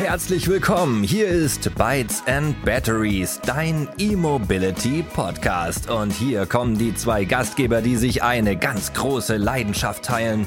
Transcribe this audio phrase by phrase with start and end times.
[0.00, 1.02] Herzlich willkommen.
[1.02, 5.90] Hier ist Bytes and Batteries, dein E-Mobility Podcast.
[5.90, 10.46] Und hier kommen die zwei Gastgeber, die sich eine ganz große Leidenschaft teilen: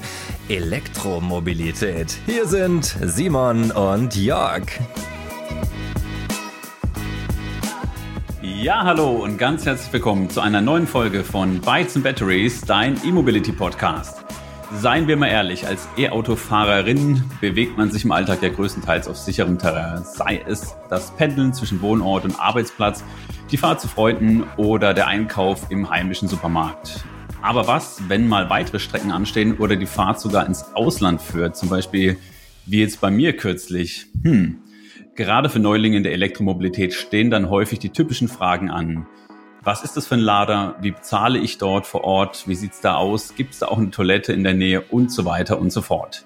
[0.50, 2.18] Elektromobilität.
[2.26, 4.64] Hier sind Simon und Jörg.
[8.42, 13.00] Ja, hallo und ganz herzlich willkommen zu einer neuen Folge von Bytes and Batteries, dein
[13.06, 14.23] E-Mobility Podcast.
[14.76, 19.58] Seien wir mal ehrlich, als E-Auto-Fahrerin bewegt man sich im Alltag ja größtenteils auf sicherem
[19.60, 20.04] Terrain.
[20.04, 23.04] Sei es das Pendeln zwischen Wohnort und Arbeitsplatz,
[23.52, 27.06] die Fahrt zu Freunden oder der Einkauf im heimischen Supermarkt.
[27.42, 31.56] Aber was, wenn mal weitere Strecken anstehen oder die Fahrt sogar ins Ausland führt?
[31.56, 32.18] Zum Beispiel
[32.66, 34.08] wie jetzt bei mir kürzlich.
[34.24, 34.60] Hm.
[35.16, 39.06] Gerade für Neulinge in der Elektromobilität stehen dann häufig die typischen Fragen an.
[39.66, 40.76] Was ist das für ein Lader?
[40.82, 42.50] Wie bezahle ich dort vor Ort?
[42.50, 43.34] Wie sieht's da aus?
[43.34, 46.26] Gibt es da auch eine Toilette in der Nähe und so weiter und so fort?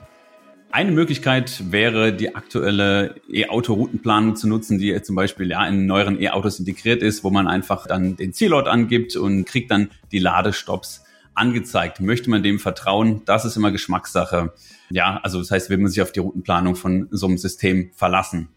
[0.72, 6.58] Eine Möglichkeit wäre, die aktuelle E-Auto-Routenplanung zu nutzen, die zum Beispiel ja in neueren E-Autos
[6.58, 11.04] integriert ist, wo man einfach dann den Zielort angibt und kriegt dann die Ladestops
[11.36, 12.00] angezeigt.
[12.00, 13.22] Möchte man dem vertrauen?
[13.26, 14.56] Das ist immer Geschmackssache.
[14.90, 18.50] Ja, also das heißt, will man sich auf die Routenplanung von so einem System verlassen.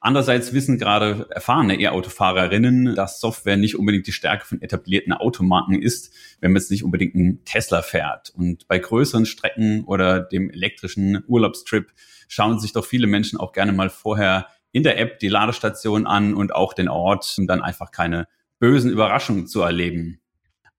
[0.00, 6.14] Andererseits wissen gerade erfahrene E-Autofahrerinnen, dass Software nicht unbedingt die Stärke von etablierten Automarken ist,
[6.40, 8.30] wenn man jetzt nicht unbedingt einen Tesla fährt.
[8.30, 11.92] Und bei größeren Strecken oder dem elektrischen Urlaubstrip
[12.28, 16.34] schauen sich doch viele Menschen auch gerne mal vorher in der App die Ladestation an
[16.34, 18.28] und auch den Ort, um dann einfach keine
[18.60, 20.20] bösen Überraschungen zu erleben.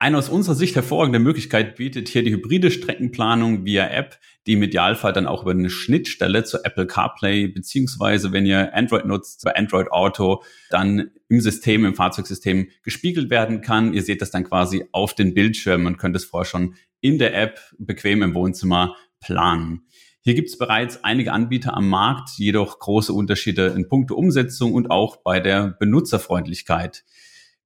[0.01, 4.63] Eine aus unserer Sicht hervorragende Möglichkeit bietet hier die hybride Streckenplanung via App, die im
[4.63, 9.53] Idealfall dann auch über eine Schnittstelle zu Apple CarPlay beziehungsweise wenn ihr Android nutzt, bei
[9.57, 13.93] Android Auto, dann im System, im Fahrzeugsystem gespiegelt werden kann.
[13.93, 17.35] Ihr seht das dann quasi auf den Bildschirmen und könnt es vorher schon in der
[17.35, 19.81] App bequem im Wohnzimmer planen.
[20.21, 24.91] Hier gibt es bereits einige Anbieter am Markt, jedoch große Unterschiede in puncto Umsetzung und
[24.91, 27.03] auch bei der Benutzerfreundlichkeit.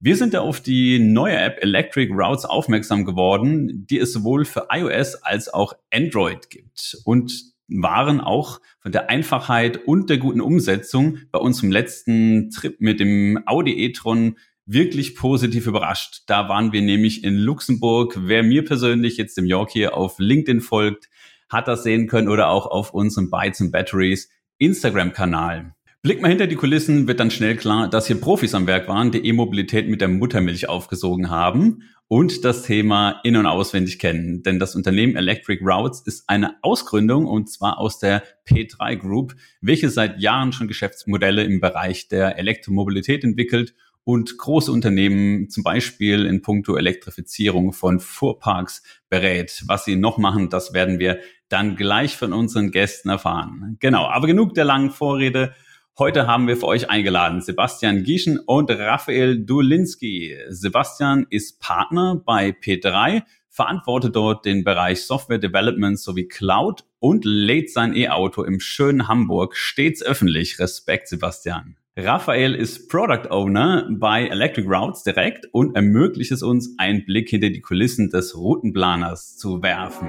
[0.00, 4.68] Wir sind da auf die neue App Electric Routes aufmerksam geworden, die es sowohl für
[4.70, 11.18] iOS als auch Android gibt und waren auch von der Einfachheit und der guten Umsetzung
[11.32, 16.22] bei unserem letzten Trip mit dem Audi e-tron wirklich positiv überrascht.
[16.26, 18.18] Da waren wir nämlich in Luxemburg.
[18.18, 21.08] Wer mir persönlich jetzt im York hier auf LinkedIn folgt,
[21.48, 25.74] hat das sehen können oder auch auf unserem Bytes and Batteries Instagram-Kanal.
[26.04, 29.10] Blick mal hinter die Kulissen, wird dann schnell klar, dass hier Profis am Werk waren,
[29.10, 34.42] die E-Mobilität mit der Muttermilch aufgesogen haben und das Thema in- und auswendig kennen.
[34.42, 39.88] Denn das Unternehmen Electric Routes ist eine Ausgründung und zwar aus der P3 Group, welche
[39.88, 43.72] seit Jahren schon Geschäftsmodelle im Bereich der Elektromobilität entwickelt
[44.04, 49.62] und große Unternehmen zum Beispiel in puncto Elektrifizierung von Fuhrparks berät.
[49.68, 53.78] Was sie noch machen, das werden wir dann gleich von unseren Gästen erfahren.
[53.80, 55.54] Genau, aber genug der langen Vorrede.
[55.96, 60.36] Heute haben wir für euch eingeladen Sebastian Gieschen und Raphael Dulinski.
[60.48, 67.70] Sebastian ist Partner bei P3, verantwortet dort den Bereich Software Development sowie Cloud und lädt
[67.70, 70.58] sein E-Auto im schönen Hamburg stets öffentlich.
[70.58, 71.76] Respekt, Sebastian.
[71.96, 77.50] Raphael ist Product Owner bei Electric Routes direkt und ermöglicht es uns, einen Blick hinter
[77.50, 80.08] die Kulissen des Routenplaners zu werfen.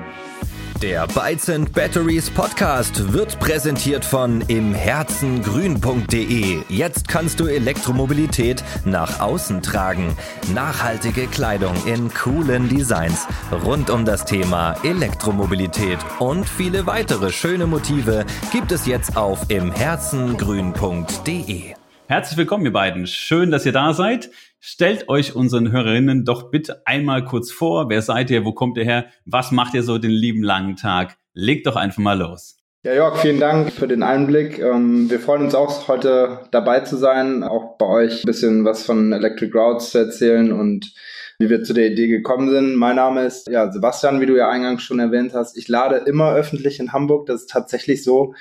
[0.82, 6.64] Der Bytes Batteries Podcast wird präsentiert von imherzengrün.de.
[6.68, 10.18] Jetzt kannst du Elektromobilität nach außen tragen.
[10.54, 13.26] Nachhaltige Kleidung in coolen Designs
[13.64, 21.76] rund um das Thema Elektromobilität und viele weitere schöne Motive gibt es jetzt auf imherzengrün.de.
[22.08, 23.08] Herzlich willkommen, ihr beiden.
[23.08, 24.30] Schön, dass ihr da seid.
[24.60, 27.90] Stellt euch unseren Hörerinnen doch bitte einmal kurz vor.
[27.90, 28.46] Wer seid ihr?
[28.46, 29.06] Wo kommt ihr her?
[29.26, 31.18] Was macht ihr so den lieben langen Tag?
[31.34, 32.58] Legt doch einfach mal los.
[32.86, 34.60] Ja, Jörg, vielen Dank für den Einblick.
[34.60, 38.84] Ähm, wir freuen uns auch, heute dabei zu sein, auch bei euch ein bisschen was
[38.84, 40.94] von Electric Routes zu erzählen und
[41.40, 42.76] wie wir zu der Idee gekommen sind.
[42.76, 45.58] Mein Name ist ja Sebastian, wie du ja eingangs schon erwähnt hast.
[45.58, 47.26] Ich lade immer öffentlich in Hamburg.
[47.26, 48.36] Das ist tatsächlich so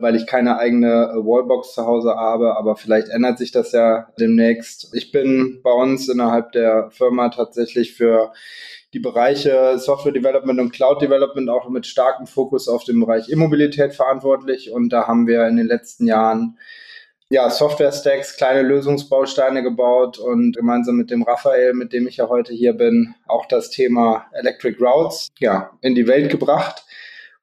[0.00, 4.08] weil ich keine eigene äh, Wallbox zu Hause habe, aber vielleicht ändert sich das ja
[4.18, 4.94] demnächst.
[4.94, 8.32] Ich bin bei uns innerhalb der Firma tatsächlich für
[8.92, 13.94] die Bereiche Software Development und Cloud Development auch mit starkem Fokus auf den Bereich Immobilität
[13.94, 16.58] verantwortlich und da haben wir in den letzten Jahren
[17.32, 22.52] ja, Software-Stacks, kleine Lösungsbausteine gebaut und gemeinsam mit dem Raphael, mit dem ich ja heute
[22.52, 26.84] hier bin, auch das Thema Electric Routes ja, in die Welt gebracht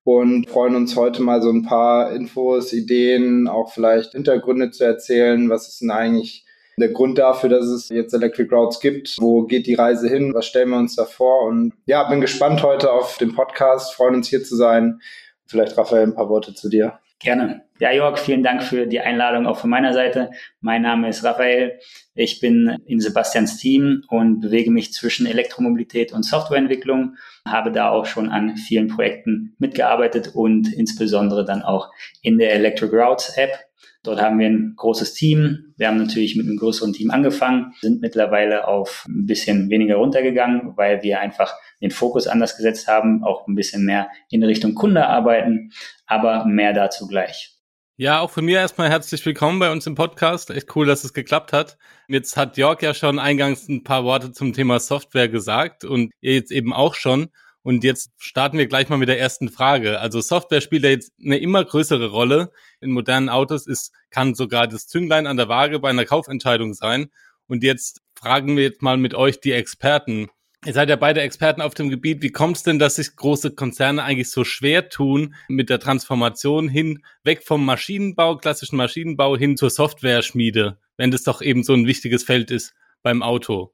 [0.07, 5.50] und freuen uns heute mal so ein paar Infos, Ideen, auch vielleicht Hintergründe zu erzählen.
[5.50, 6.45] Was ist denn eigentlich
[6.80, 9.18] der Grund dafür, dass es jetzt Electric Routes gibt?
[9.19, 10.33] Wo geht die Reise hin?
[10.33, 11.42] Was stellen wir uns da vor?
[11.42, 15.01] Und ja, bin gespannt heute auf den Podcast, freuen uns hier zu sein.
[15.45, 17.00] Vielleicht Raphael ein paar Worte zu dir.
[17.19, 17.64] Gerne.
[17.80, 20.30] Ja, Jörg, vielen Dank für die Einladung auch von meiner Seite.
[20.62, 21.80] Mein Name ist Raphael.
[22.14, 28.06] Ich bin in Sebastians Team und bewege mich zwischen Elektromobilität und Softwareentwicklung, habe da auch
[28.06, 31.92] schon an vielen Projekten mitgearbeitet und insbesondere dann auch
[32.22, 33.67] in der Electric Routes App.
[34.03, 35.74] Dort haben wir ein großes Team.
[35.77, 40.77] Wir haben natürlich mit einem größeren Team angefangen, sind mittlerweile auf ein bisschen weniger runtergegangen,
[40.77, 45.07] weil wir einfach den Fokus anders gesetzt haben, auch ein bisschen mehr in Richtung Kunde
[45.07, 45.71] arbeiten,
[46.06, 47.57] aber mehr dazu gleich.
[48.00, 50.51] Ja, auch von mir erstmal herzlich willkommen bei uns im Podcast.
[50.51, 51.80] Echt cool, dass es geklappt hat.
[52.07, 56.35] Jetzt hat Jörg ja schon eingangs ein paar Worte zum Thema Software gesagt und ihr
[56.35, 57.30] jetzt eben auch schon.
[57.68, 60.00] Und jetzt starten wir gleich mal mit der ersten Frage.
[60.00, 62.54] Also Software spielt ja jetzt eine immer größere Rolle.
[62.80, 67.08] In modernen Autos ist, kann sogar das Zünglein an der Waage bei einer Kaufentscheidung sein.
[67.46, 70.30] Und jetzt fragen wir jetzt mal mit euch die Experten.
[70.66, 72.22] Ihr seid ja beide Experten auf dem Gebiet.
[72.22, 76.69] Wie kommt es denn, dass sich große Konzerne eigentlich so schwer tun mit der Transformation
[76.69, 81.86] hin, weg vom Maschinenbau, klassischen Maschinenbau hin zur Software-Schmiede, wenn das doch eben so ein
[81.86, 83.74] wichtiges Feld ist beim Auto?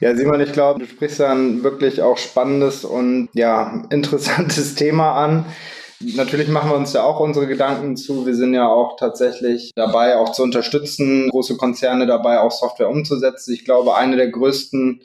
[0.00, 5.12] Ja, Simon, ich glaube, du sprichst da ein wirklich auch spannendes und ja, interessantes Thema
[5.12, 5.44] an.
[6.00, 8.24] Natürlich machen wir uns ja auch unsere Gedanken zu.
[8.24, 13.52] Wir sind ja auch tatsächlich dabei, auch zu unterstützen, große Konzerne dabei, auch Software umzusetzen.
[13.52, 15.02] Ich glaube, eine der größten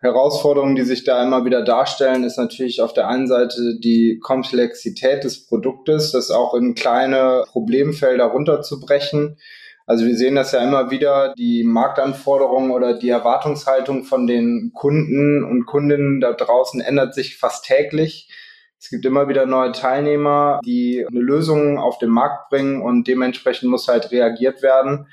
[0.00, 5.22] Herausforderungen, die sich da immer wieder darstellen, ist natürlich auf der einen Seite die Komplexität
[5.22, 9.38] des Produktes, das auch in kleine Problemfelder runterzubrechen.
[9.86, 15.42] Also wir sehen das ja immer wieder, die Marktanforderungen oder die Erwartungshaltung von den Kunden
[15.44, 18.30] und Kundinnen da draußen ändert sich fast täglich.
[18.78, 23.70] Es gibt immer wieder neue Teilnehmer, die eine Lösung auf den Markt bringen und dementsprechend
[23.70, 25.06] muss halt reagiert werden.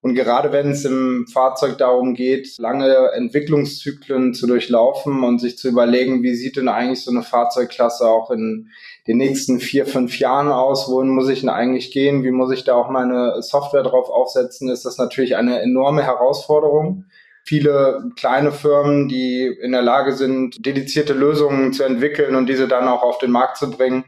[0.00, 5.68] Und gerade wenn es im Fahrzeug darum geht, lange Entwicklungszyklen zu durchlaufen und sich zu
[5.68, 8.70] überlegen, wie sieht denn eigentlich so eine Fahrzeugklasse auch in
[9.06, 12.64] den nächsten vier, fünf Jahren aus, wohin muss ich denn eigentlich gehen, wie muss ich
[12.64, 17.06] da auch meine Software drauf aufsetzen, ist das natürlich eine enorme Herausforderung.
[17.44, 22.86] Viele kleine Firmen, die in der Lage sind, dedizierte Lösungen zu entwickeln und diese dann
[22.86, 24.04] auch auf den Markt zu bringen,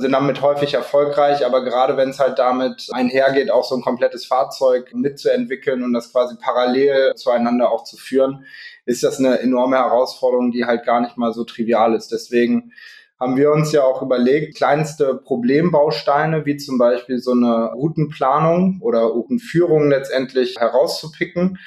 [0.00, 4.24] sind damit häufig erfolgreich, aber gerade wenn es halt damit einhergeht, auch so ein komplettes
[4.24, 8.46] Fahrzeug mitzuentwickeln und das quasi parallel zueinander auch zu führen,
[8.86, 12.12] ist das eine enorme Herausforderung, die halt gar nicht mal so trivial ist.
[12.12, 12.72] Deswegen
[13.20, 19.00] haben wir uns ja auch überlegt, kleinste Problembausteine, wie zum Beispiel so eine Routenplanung oder
[19.00, 21.58] Routenführung letztendlich herauszupicken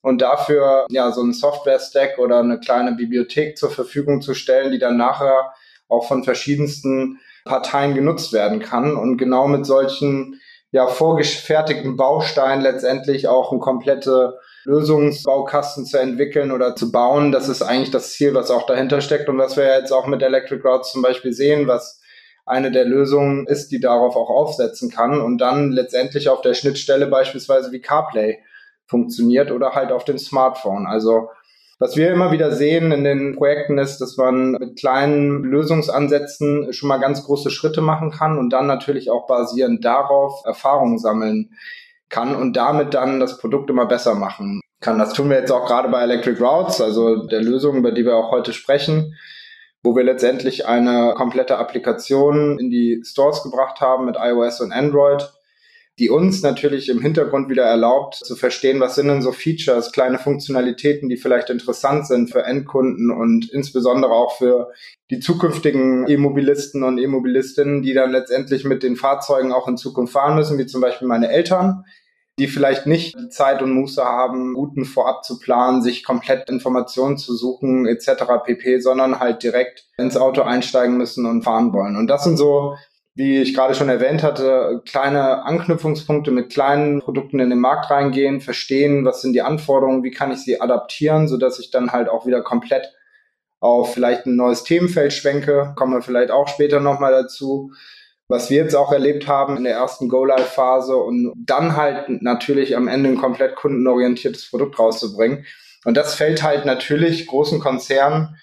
[0.00, 4.78] und dafür ja so einen Software-Stack oder eine kleine Bibliothek zur Verfügung zu stellen, die
[4.78, 5.52] dann nachher
[5.88, 8.96] auch von verschiedensten Parteien genutzt werden kann.
[8.96, 10.40] Und genau mit solchen
[10.72, 17.30] ja vorgefertigten Bausteinen letztendlich auch ein komplette Lösungsbaukasten zu entwickeln oder zu bauen.
[17.30, 20.22] Das ist eigentlich das Ziel, was auch dahinter steckt und was wir jetzt auch mit
[20.22, 22.00] Electric Routes zum Beispiel sehen, was
[22.46, 27.06] eine der Lösungen ist, die darauf auch aufsetzen kann und dann letztendlich auf der Schnittstelle
[27.06, 28.38] beispielsweise wie CarPlay
[28.86, 30.86] funktioniert oder halt auf dem Smartphone.
[30.86, 31.28] Also
[31.82, 36.88] was wir immer wieder sehen in den Projekten ist, dass man mit kleinen Lösungsansätzen schon
[36.88, 41.50] mal ganz große Schritte machen kann und dann natürlich auch basierend darauf Erfahrungen sammeln
[42.08, 45.00] kann und damit dann das Produkt immer besser machen kann.
[45.00, 48.14] Das tun wir jetzt auch gerade bei Electric Routes, also der Lösung, über die wir
[48.14, 49.16] auch heute sprechen,
[49.82, 55.32] wo wir letztendlich eine komplette Applikation in die Stores gebracht haben mit iOS und Android
[55.98, 60.18] die uns natürlich im Hintergrund wieder erlaubt zu verstehen, was sind denn so Features, kleine
[60.18, 64.72] Funktionalitäten, die vielleicht interessant sind für Endkunden und insbesondere auch für
[65.10, 70.34] die zukünftigen E-Mobilisten und E-Mobilistinnen, die dann letztendlich mit den Fahrzeugen auch in Zukunft fahren
[70.34, 71.84] müssen, wie zum Beispiel meine Eltern,
[72.38, 77.18] die vielleicht nicht die Zeit und Muße haben, Routen vorab zu planen, sich komplett Informationen
[77.18, 78.24] zu suchen etc.
[78.44, 81.96] pp, sondern halt direkt ins Auto einsteigen müssen und fahren wollen.
[81.96, 82.76] Und das sind so
[83.14, 88.40] wie ich gerade schon erwähnt hatte, kleine Anknüpfungspunkte mit kleinen Produkten in den Markt reingehen,
[88.40, 92.08] verstehen, was sind die Anforderungen, wie kann ich sie adaptieren, so dass ich dann halt
[92.08, 92.90] auch wieder komplett
[93.60, 97.72] auf vielleicht ein neues Themenfeld schwenke, kommen wir vielleicht auch später nochmal dazu.
[98.28, 102.88] Was wir jetzt auch erlebt haben in der ersten Go-Live-Phase und dann halt natürlich am
[102.88, 105.44] Ende ein komplett kundenorientiertes Produkt rauszubringen.
[105.84, 108.36] Und das fällt halt natürlich großen Konzernen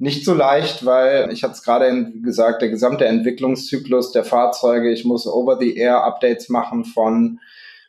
[0.00, 5.04] nicht so leicht, weil ich hatte es gerade gesagt, der gesamte Entwicklungszyklus der Fahrzeuge, ich
[5.04, 7.38] muss Over-the-Air-Updates machen von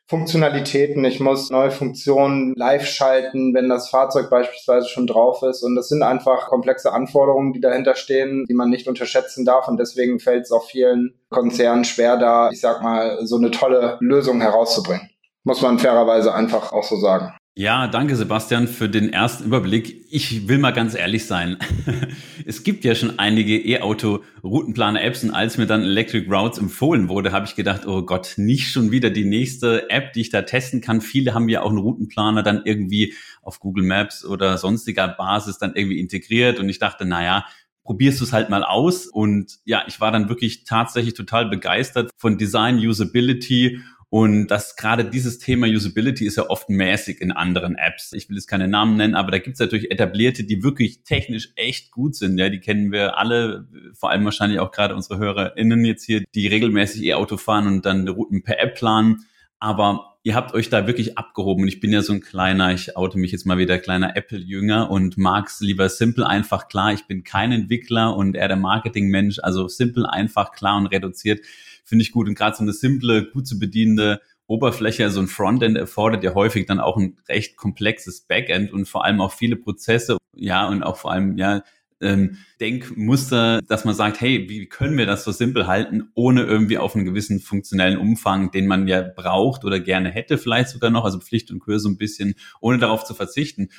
[0.08, 5.64] Funktionalitäten, ich muss neue Funktionen live schalten, wenn das Fahrzeug beispielsweise schon drauf ist.
[5.64, 9.70] Und das sind einfach komplexe Anforderungen, die dahinter stehen, die man nicht unterschätzen darf.
[9.70, 13.98] Und deswegen fällt es auch vielen Konzernen schwer, da, ich sag mal, so eine tolle
[14.02, 15.10] Lösung herauszubringen.
[15.46, 17.34] Muss man fairerweise einfach auch so sagen.
[17.54, 20.06] Ja, danke Sebastian für den ersten Überblick.
[20.10, 21.58] Ich will mal ganz ehrlich sein.
[22.46, 27.46] es gibt ja schon einige E-Auto-Routenplaner-Apps und als mir dann Electric Routes empfohlen wurde, habe
[27.46, 31.02] ich gedacht, oh Gott, nicht schon wieder die nächste App, die ich da testen kann.
[31.02, 35.76] Viele haben ja auch einen Routenplaner dann irgendwie auf Google Maps oder sonstiger Basis dann
[35.76, 37.46] irgendwie integriert und ich dachte, naja,
[37.84, 39.08] probierst du es halt mal aus.
[39.08, 43.82] Und ja, ich war dann wirklich tatsächlich total begeistert von Design, Usability
[44.14, 48.12] und das gerade dieses Thema Usability ist ja oft mäßig in anderen Apps.
[48.12, 51.54] Ich will jetzt keine Namen nennen, aber da gibt es natürlich etablierte, die wirklich technisch
[51.56, 52.38] echt gut sind.
[52.38, 56.48] Ja, die kennen wir alle, vor allem wahrscheinlich auch gerade unsere HörerInnen jetzt hier, die
[56.48, 59.26] regelmäßig E-Auto fahren und dann Routen per App planen.
[59.60, 61.62] Aber ihr habt euch da wirklich abgehoben.
[61.62, 64.92] Und ich bin ja so ein kleiner, ich oute mich jetzt mal wieder, kleiner Apple-Jünger
[64.92, 66.92] und mag's lieber simpel, einfach, klar.
[66.92, 69.40] Ich bin kein Entwickler und eher der Marketing-Mensch.
[69.42, 71.40] Also simpel, einfach, klar und reduziert
[71.84, 72.28] finde ich gut.
[72.28, 76.66] Und gerade so eine simple, gut zu bedienende Oberfläche, also ein Frontend erfordert ja häufig
[76.66, 80.98] dann auch ein recht komplexes Backend und vor allem auch viele Prozesse, ja, und auch
[80.98, 81.64] vor allem, ja,
[82.02, 86.78] ähm, Denkmuster, dass man sagt, hey, wie können wir das so simpel halten, ohne irgendwie
[86.78, 91.06] auf einen gewissen funktionellen Umfang, den man ja braucht oder gerne hätte, vielleicht sogar noch,
[91.06, 93.70] also Pflicht und Kür so ein bisschen, ohne darauf zu verzichten.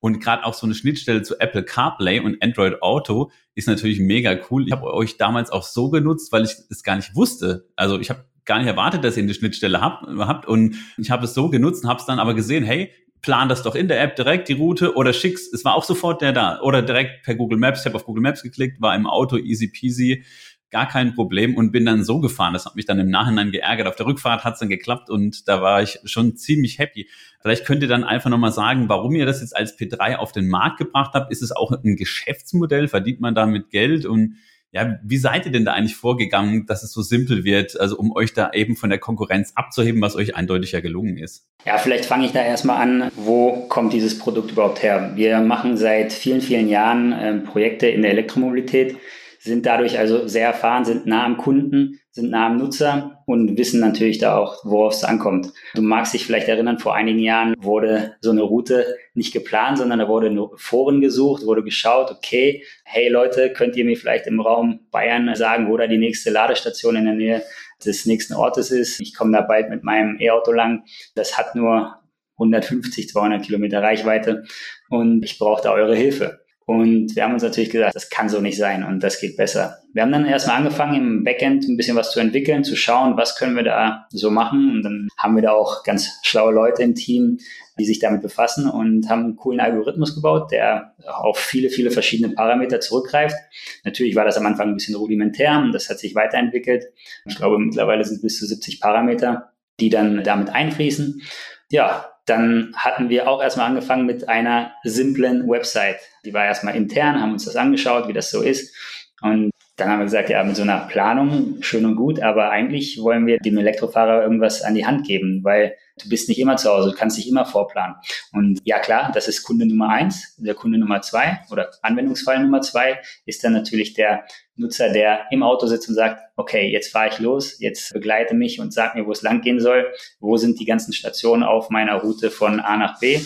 [0.00, 4.36] Und gerade auch so eine Schnittstelle zu Apple CarPlay und Android Auto ist natürlich mega
[4.50, 4.66] cool.
[4.66, 7.68] Ich habe euch damals auch so genutzt, weil ich es gar nicht wusste.
[7.76, 10.46] Also ich habe gar nicht erwartet, dass ihr eine Schnittstelle habt, habt.
[10.46, 12.90] Und ich habe es so genutzt und habe es dann aber gesehen, hey,
[13.22, 16.22] plan das doch in der App direkt die Route oder schick's, es war auch sofort
[16.22, 16.60] der da.
[16.62, 19.68] Oder direkt per Google Maps, ich habe auf Google Maps geklickt, war im Auto easy
[19.68, 20.24] peasy
[20.70, 22.52] gar kein Problem und bin dann so gefahren.
[22.52, 23.86] Das hat mich dann im Nachhinein geärgert.
[23.86, 27.08] Auf der Rückfahrt hat es dann geklappt und da war ich schon ziemlich happy.
[27.40, 30.48] Vielleicht könnt ihr dann einfach nochmal sagen, warum ihr das jetzt als P3 auf den
[30.48, 31.32] Markt gebracht habt.
[31.32, 32.88] Ist es auch ein Geschäftsmodell?
[32.88, 34.06] Verdient man damit Geld?
[34.06, 34.36] Und
[34.72, 38.14] ja, wie seid ihr denn da eigentlich vorgegangen, dass es so simpel wird, also um
[38.14, 41.48] euch da eben von der Konkurrenz abzuheben, was euch eindeutig ja gelungen ist?
[41.66, 45.12] Ja, vielleicht fange ich da erstmal an, wo kommt dieses Produkt überhaupt her?
[45.16, 48.96] Wir machen seit vielen, vielen Jahren äh, Projekte in der Elektromobilität
[49.42, 53.80] sind dadurch also sehr erfahren, sind nah am Kunden, sind nah am Nutzer und wissen
[53.80, 55.52] natürlich da auch, worauf es ankommt.
[55.74, 59.98] Du magst dich vielleicht erinnern, vor einigen Jahren wurde so eine Route nicht geplant, sondern
[59.98, 64.40] da wurde nur Foren gesucht, wurde geschaut, okay, hey Leute, könnt ihr mir vielleicht im
[64.40, 67.42] Raum Bayern sagen, wo da die nächste Ladestation in der Nähe
[67.84, 69.00] des nächsten Ortes ist?
[69.00, 70.84] Ich komme da bald mit meinem E-Auto lang.
[71.14, 71.94] Das hat nur
[72.34, 74.44] 150, 200 Kilometer Reichweite
[74.90, 76.40] und ich brauche da eure Hilfe.
[76.70, 79.78] Und wir haben uns natürlich gesagt, das kann so nicht sein und das geht besser.
[79.92, 83.34] Wir haben dann erstmal angefangen, im Backend ein bisschen was zu entwickeln, zu schauen, was
[83.34, 84.70] können wir da so machen.
[84.70, 87.38] Und dann haben wir da auch ganz schlaue Leute im Team,
[87.76, 92.34] die sich damit befassen und haben einen coolen Algorithmus gebaut, der auf viele, viele verschiedene
[92.34, 93.34] Parameter zurückgreift.
[93.82, 96.84] Natürlich war das am Anfang ein bisschen rudimentär und das hat sich weiterentwickelt.
[97.26, 99.50] Ich glaube, mittlerweile sind es bis zu 70 Parameter,
[99.80, 101.20] die dann damit einfließen.
[101.68, 105.98] Ja, dann hatten wir auch erstmal angefangen mit einer simplen Website.
[106.24, 108.74] Die war erstmal intern, haben uns das angeschaut, wie das so ist.
[109.20, 113.00] Und dann haben wir gesagt, ja, mit so einer Planung schön und gut, aber eigentlich
[113.02, 116.70] wollen wir dem Elektrofahrer irgendwas an die Hand geben, weil du bist nicht immer zu
[116.70, 117.96] Hause, du kannst dich immer vorplanen.
[118.32, 120.36] Und ja, klar, das ist Kunde Nummer eins.
[120.36, 124.24] Der Kunde Nummer zwei oder Anwendungsfall Nummer zwei ist dann natürlich der
[124.56, 128.60] Nutzer, der im Auto sitzt und sagt, okay, jetzt fahre ich los, jetzt begleite mich
[128.60, 129.86] und sag mir, wo es lang gehen soll,
[130.20, 133.18] wo sind die ganzen Stationen auf meiner Route von A nach B.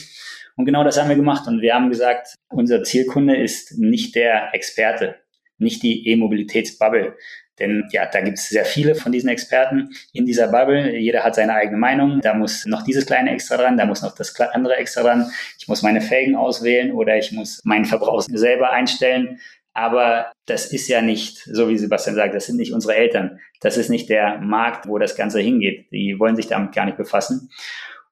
[0.56, 4.54] Und genau das haben wir gemacht und wir haben gesagt, unser Zielkunde ist nicht der
[4.54, 5.16] Experte
[5.58, 7.16] nicht die E-Mobilitätsbubble.
[7.58, 10.96] Denn ja, da gibt es sehr viele von diesen Experten in dieser Bubble.
[10.98, 12.20] Jeder hat seine eigene Meinung.
[12.20, 15.30] Da muss noch dieses kleine extra dran, da muss noch das andere extra dran.
[15.58, 19.38] Ich muss meine Felgen auswählen oder ich muss meinen Verbrauch selber einstellen.
[19.72, 23.40] Aber das ist ja nicht, so wie Sebastian sagt, das sind nicht unsere Eltern.
[23.60, 25.90] Das ist nicht der Markt, wo das Ganze hingeht.
[25.90, 27.50] Die wollen sich damit gar nicht befassen.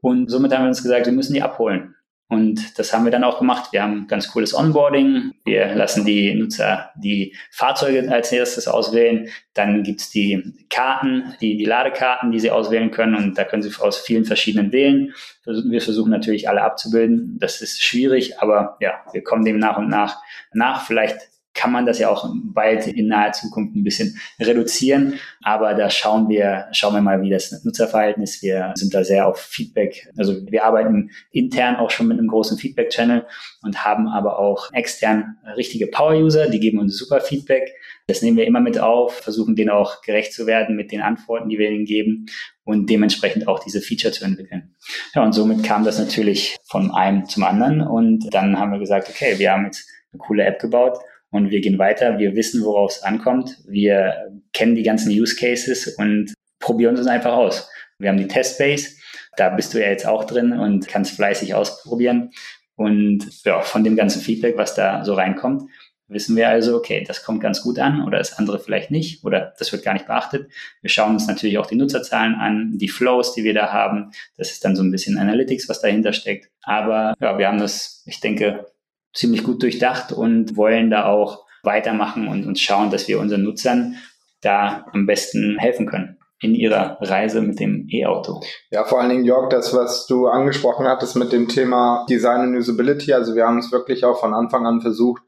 [0.01, 1.95] Und somit haben wir uns gesagt, wir müssen die abholen.
[2.33, 3.73] Und das haben wir dann auch gemacht.
[3.73, 5.33] Wir haben ganz cooles Onboarding.
[5.45, 9.29] Wir lassen die Nutzer die Fahrzeuge als erstes auswählen.
[9.53, 13.17] Dann gibt's die Karten, die, die Ladekarten, die sie auswählen können.
[13.17, 15.12] Und da können sie aus vielen verschiedenen wählen.
[15.45, 17.37] Wir versuchen natürlich alle abzubilden.
[17.39, 20.17] Das ist schwierig, aber ja, wir kommen dem nach und nach
[20.55, 20.87] nach.
[20.87, 21.19] Vielleicht
[21.55, 25.15] kann man das ja auch bald in naher Zukunft ein bisschen reduzieren.
[25.43, 28.43] Aber da schauen wir, schauen wir mal, wie das Nutzerverhalten ist.
[28.43, 30.11] Wir sind da sehr auf Feedback.
[30.17, 33.27] Also wir arbeiten intern auch schon mit einem großen Feedback-Channel
[33.63, 37.75] und haben aber auch extern richtige Power-User, die geben uns super Feedback.
[38.07, 41.49] Das nehmen wir immer mit auf, versuchen denen auch gerecht zu werden mit den Antworten,
[41.49, 42.27] die wir ihnen geben
[42.65, 44.75] und dementsprechend auch diese Feature zu entwickeln.
[45.15, 49.09] Ja, und somit kam das natürlich von einem zum anderen und dann haben wir gesagt,
[49.09, 50.99] okay, wir haben jetzt eine coole App gebaut
[51.33, 52.19] und wir gehen weiter.
[52.19, 53.59] Wir wissen, worauf es ankommt.
[53.67, 57.69] Wir kennen die ganzen Use Cases und probieren uns einfach aus.
[57.99, 58.97] Wir haben die Testbase
[59.37, 62.31] Da bist du ja jetzt auch drin und kannst fleißig ausprobieren.
[62.77, 65.62] Und ja, von dem ganzen Feedback, was da so reinkommt,
[66.09, 69.55] wissen wir also, okay, das kommt ganz gut an oder das andere vielleicht nicht oder
[69.59, 70.51] das wird gar nicht beachtet.
[70.83, 74.11] Wir schauen uns natürlich auch die Nutzerzahlen an, die Flows, die wir da haben.
[74.37, 76.51] Das ist dann so ein bisschen Analytics, was dahinter steckt.
[76.62, 78.67] Aber ja, wir haben das, ich denke,
[79.14, 83.97] ziemlich gut durchdacht und wollen da auch weitermachen und uns schauen, dass wir unseren Nutzern
[84.40, 88.40] da am besten helfen können in ihrer Reise mit dem E-Auto.
[88.71, 92.57] Ja, vor allen Dingen, Jörg, das, was du angesprochen hattest mit dem Thema Design und
[92.57, 95.23] Usability, also wir haben es wirklich auch von Anfang an versucht,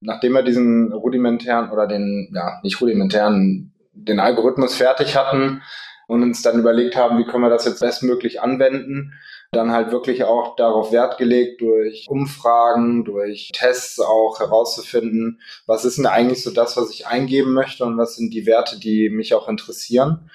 [0.00, 5.62] nachdem wir diesen rudimentären oder den, ja, nicht rudimentären, den Algorithmus fertig hatten
[6.06, 9.14] und uns dann überlegt haben, wie können wir das jetzt bestmöglich anwenden,
[9.52, 15.98] dann halt wirklich auch darauf Wert gelegt, durch Umfragen, durch Tests auch herauszufinden, was ist
[15.98, 19.34] denn eigentlich so das, was ich eingeben möchte und was sind die Werte, die mich
[19.34, 20.30] auch interessieren.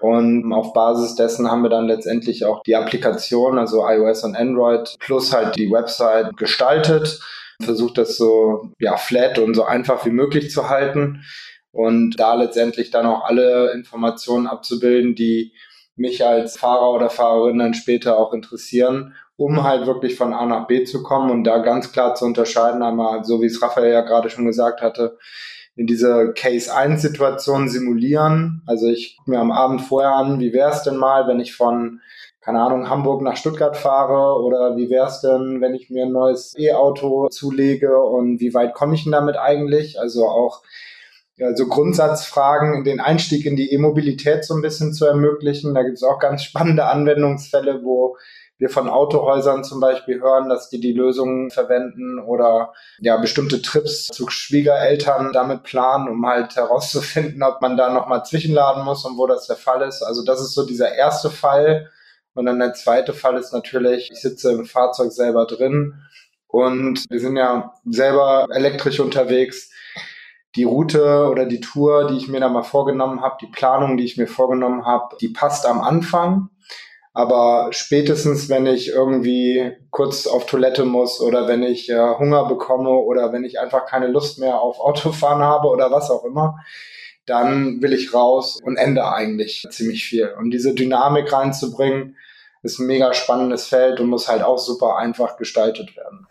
[0.00, 4.96] Und auf Basis dessen haben wir dann letztendlich auch die Applikation, also iOS und Android,
[5.00, 7.20] plus halt die Website gestaltet,
[7.60, 11.24] versucht das so ja, flat und so einfach wie möglich zu halten
[11.72, 15.52] und da letztendlich dann auch alle Informationen abzubilden, die
[15.98, 20.66] mich als Fahrer oder Fahrerin dann später auch interessieren, um halt wirklich von A nach
[20.66, 24.00] B zu kommen und da ganz klar zu unterscheiden, einmal, so wie es Raphael ja
[24.00, 25.16] gerade schon gesagt hatte,
[25.76, 28.62] in diese Case-1-Situation simulieren.
[28.66, 31.54] Also ich gucke mir am Abend vorher an, wie wäre es denn mal, wenn ich
[31.54, 32.00] von,
[32.40, 36.12] keine Ahnung, Hamburg nach Stuttgart fahre oder wie wäre es denn, wenn ich mir ein
[36.12, 40.00] neues E-Auto zulege und wie weit komme ich denn damit eigentlich?
[40.00, 40.62] Also auch
[41.38, 45.72] ja, so Grundsatzfragen, den Einstieg in die E-Mobilität so ein bisschen zu ermöglichen.
[45.72, 48.16] Da gibt es auch ganz spannende Anwendungsfälle, wo
[48.58, 54.08] wir von Autohäusern zum Beispiel hören, dass die die Lösungen verwenden oder ja bestimmte Trips
[54.08, 59.28] zu Schwiegereltern damit planen, um halt herauszufinden, ob man da nochmal zwischenladen muss und wo
[59.28, 60.02] das der Fall ist.
[60.02, 61.88] Also das ist so dieser erste Fall.
[62.34, 65.94] Und dann der zweite Fall ist natürlich, ich sitze im Fahrzeug selber drin
[66.48, 69.70] und wir sind ja selber elektrisch unterwegs
[70.56, 74.04] die Route oder die Tour, die ich mir da mal vorgenommen habe, die Planung, die
[74.04, 76.48] ich mir vorgenommen habe, die passt am Anfang.
[77.12, 82.90] Aber spätestens, wenn ich irgendwie kurz auf Toilette muss oder wenn ich äh, Hunger bekomme
[82.90, 86.58] oder wenn ich einfach keine Lust mehr auf Autofahren habe oder was auch immer,
[87.26, 90.32] dann will ich raus und ende eigentlich ziemlich viel.
[90.38, 92.16] Und diese Dynamik reinzubringen,
[92.62, 96.27] ist ein mega spannendes Feld und muss halt auch super einfach gestaltet werden.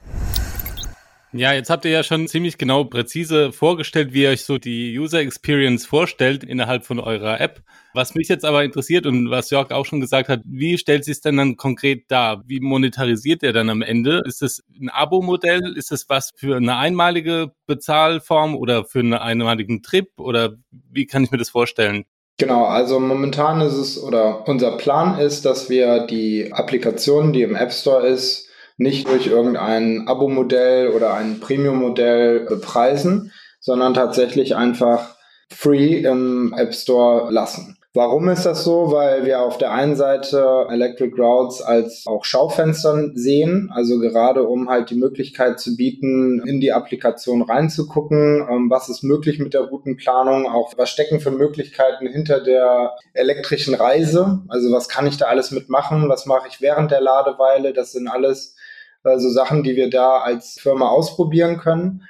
[1.37, 4.97] Ja, jetzt habt ihr ja schon ziemlich genau präzise vorgestellt, wie ihr euch so die
[4.97, 7.61] User Experience vorstellt innerhalb von eurer App.
[7.93, 11.17] Was mich jetzt aber interessiert und was Jörg auch schon gesagt hat, wie stellt sich
[11.17, 12.43] es denn dann konkret dar?
[12.47, 14.23] Wie monetarisiert ihr dann am Ende?
[14.25, 15.75] Ist es ein Abo-Modell?
[15.77, 20.09] Ist es was für eine einmalige Bezahlform oder für einen einmaligen Trip?
[20.17, 22.05] Oder wie kann ich mir das vorstellen?
[22.39, 27.55] Genau, also momentan ist es oder unser Plan ist, dass wir die Applikation, die im
[27.55, 28.46] App Store ist,
[28.77, 35.17] nicht durch irgendein Abo-Modell oder ein Premium-Modell bepreisen, sondern tatsächlich einfach
[35.49, 37.77] free im App Store lassen.
[37.97, 38.91] Warum ist das so?
[38.91, 44.69] Weil wir auf der einen Seite Electric Routes als auch Schaufenstern sehen, also gerade um
[44.69, 49.61] halt die Möglichkeit zu bieten, in die Applikation reinzugucken, ähm, was ist möglich mit der
[49.61, 55.25] Routenplanung, auch was stecken für Möglichkeiten hinter der elektrischen Reise, also was kann ich da
[55.25, 58.56] alles mitmachen, was mache ich während der Ladeweile, das sind alles
[59.03, 62.03] also Sachen, die wir da als Firma ausprobieren können.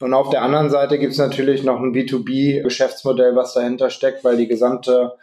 [0.00, 4.36] Und auf der anderen Seite gibt es natürlich noch ein B2B-Geschäftsmodell, was dahinter steckt, weil
[4.36, 5.14] die gesamte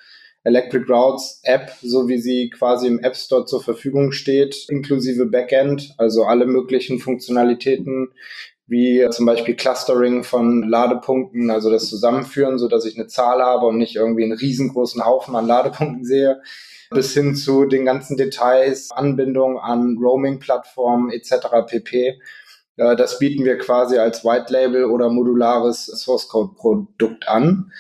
[0.44, 5.94] Electric Routes App, so wie sie quasi im App Store zur Verfügung steht, inklusive Backend,
[5.98, 8.10] also alle möglichen Funktionalitäten,
[8.66, 13.68] wie zum Beispiel Clustering von Ladepunkten, also das Zusammenführen, so dass ich eine Zahl habe
[13.68, 16.42] und nicht irgendwie einen riesengroßen Haufen an Ladepunkten sehe,
[16.92, 21.66] bis hin zu den ganzen Details, Anbindung an Roaming-Plattformen etc.
[21.66, 22.20] pp.
[22.76, 27.72] Das bieten wir quasi als White Label oder modulares Source Code Produkt an.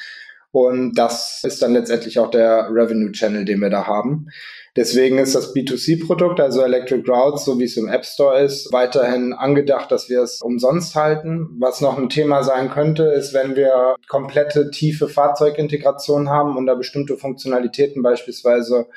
[0.52, 4.28] Und das ist dann letztendlich auch der Revenue Channel, den wir da haben.
[4.77, 9.34] Deswegen ist das B2C-Produkt, also Electric Routes, so wie es im App Store ist, weiterhin
[9.34, 11.49] angedacht, dass wir es umsonst halten.
[11.60, 16.75] Was noch ein Thema sein könnte, ist, wenn wir komplette tiefe Fahrzeugintegration haben und da
[16.75, 18.88] bestimmte Funktionalitäten beispielsweise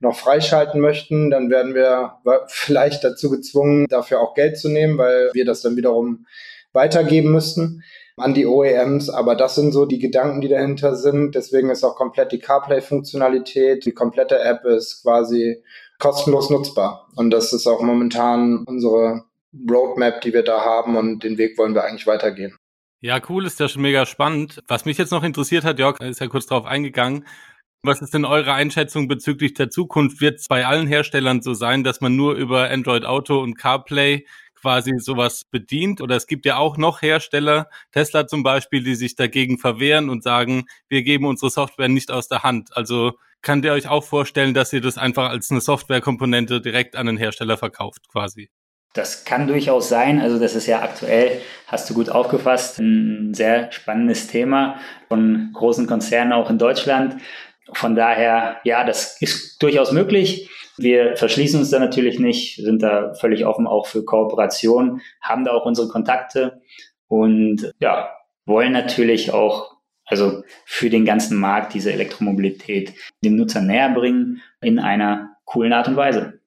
[0.00, 2.14] noch freischalten möchten, dann werden wir
[2.48, 6.26] vielleicht dazu gezwungen, dafür auch Geld zu nehmen, weil wir das dann wiederum
[6.72, 7.84] weitergeben müssten
[8.16, 11.34] an die OEMs, aber das sind so die Gedanken, die dahinter sind.
[11.34, 15.62] Deswegen ist auch komplett die CarPlay-Funktionalität, die komplette App ist quasi
[15.98, 17.08] kostenlos nutzbar.
[17.16, 19.24] Und das ist auch momentan unsere
[19.70, 22.56] Roadmap, die wir da haben und den Weg wollen wir eigentlich weitergehen.
[23.00, 24.62] Ja, cool, ist ja schon mega spannend.
[24.68, 27.26] Was mich jetzt noch interessiert hat, Jörg ist ja kurz darauf eingegangen,
[27.84, 30.20] Was ist denn eure Einschätzung bezüglich der Zukunft?
[30.20, 34.24] Wird es bei allen Herstellern so sein, dass man nur über Android Auto und CarPlay
[34.62, 36.00] quasi sowas bedient?
[36.00, 40.22] Oder es gibt ja auch noch Hersteller, Tesla zum Beispiel, die sich dagegen verwehren und
[40.22, 42.74] sagen, wir geben unsere Software nicht aus der Hand.
[42.76, 47.06] Also könnt ihr euch auch vorstellen, dass ihr das einfach als eine Softwarekomponente direkt an
[47.06, 48.48] den Hersteller verkauft quasi?
[48.94, 50.20] Das kann durchaus sein.
[50.20, 55.86] Also das ist ja aktuell, hast du gut aufgefasst, ein sehr spannendes Thema von großen
[55.86, 57.16] Konzernen auch in Deutschland.
[57.72, 60.50] Von daher, ja, das ist durchaus möglich.
[60.82, 65.52] Wir verschließen uns da natürlich nicht, sind da völlig offen auch für Kooperation, haben da
[65.52, 66.60] auch unsere Kontakte
[67.08, 68.10] und ja,
[68.46, 72.92] wollen natürlich auch also für den ganzen Markt diese Elektromobilität
[73.24, 76.40] dem Nutzer näher bringen in einer coolen Art und Weise.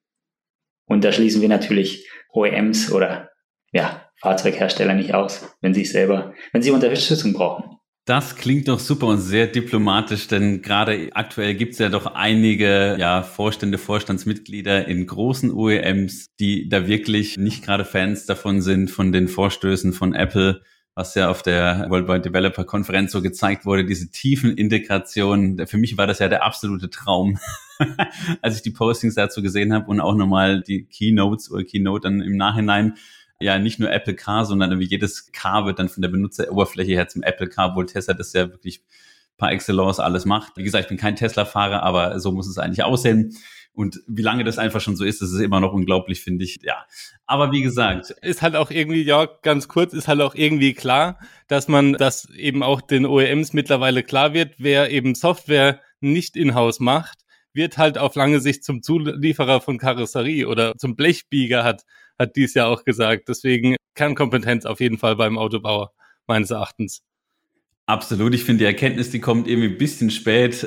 [0.84, 3.30] Und da schließen wir natürlich OEMs oder
[3.72, 7.75] ja, Fahrzeughersteller nicht aus, wenn sie selber, wenn sie Unterstützung brauchen.
[8.06, 12.96] Das klingt doch super und sehr diplomatisch, denn gerade aktuell gibt es ja doch einige
[13.00, 19.10] ja, Vorstände, Vorstandsmitglieder in großen OEMs, die da wirklich nicht gerade Fans davon sind, von
[19.10, 20.62] den Vorstößen von Apple,
[20.94, 25.66] was ja auf der Worldwide Developer Konferenz so gezeigt wurde, diese tiefen Integrationen.
[25.66, 27.40] Für mich war das ja der absolute Traum,
[28.40, 32.20] als ich die Postings dazu gesehen habe und auch nochmal die Keynotes oder Keynote dann
[32.20, 32.94] im Nachhinein
[33.40, 37.08] ja nicht nur Apple Car, sondern irgendwie jedes Car wird dann von der Benutzeroberfläche her
[37.08, 38.82] zum Apple Car, obwohl Tesla das ja wirklich
[39.36, 40.56] par excellence alles macht.
[40.56, 43.36] Wie gesagt, ich bin kein Tesla-Fahrer, aber so muss es eigentlich aussehen.
[43.74, 46.60] Und wie lange das einfach schon so ist, das ist immer noch unglaublich, finde ich.
[46.62, 46.86] Ja.
[47.26, 48.08] Aber wie gesagt.
[48.22, 52.26] Ist halt auch irgendwie, ja, ganz kurz, ist halt auch irgendwie klar, dass man, dass
[52.30, 57.18] eben auch den OEMs mittlerweile klar wird, wer eben Software nicht in-house macht,
[57.52, 61.82] wird halt auf lange Sicht zum Zulieferer von Karosserie oder zum Blechbieger hat
[62.18, 63.28] hat dies ja auch gesagt.
[63.28, 65.92] Deswegen Kernkompetenz auf jeden Fall beim Autobauer,
[66.26, 67.02] meines Erachtens.
[67.88, 68.34] Absolut.
[68.34, 70.66] Ich finde die Erkenntnis, die kommt irgendwie ein bisschen spät.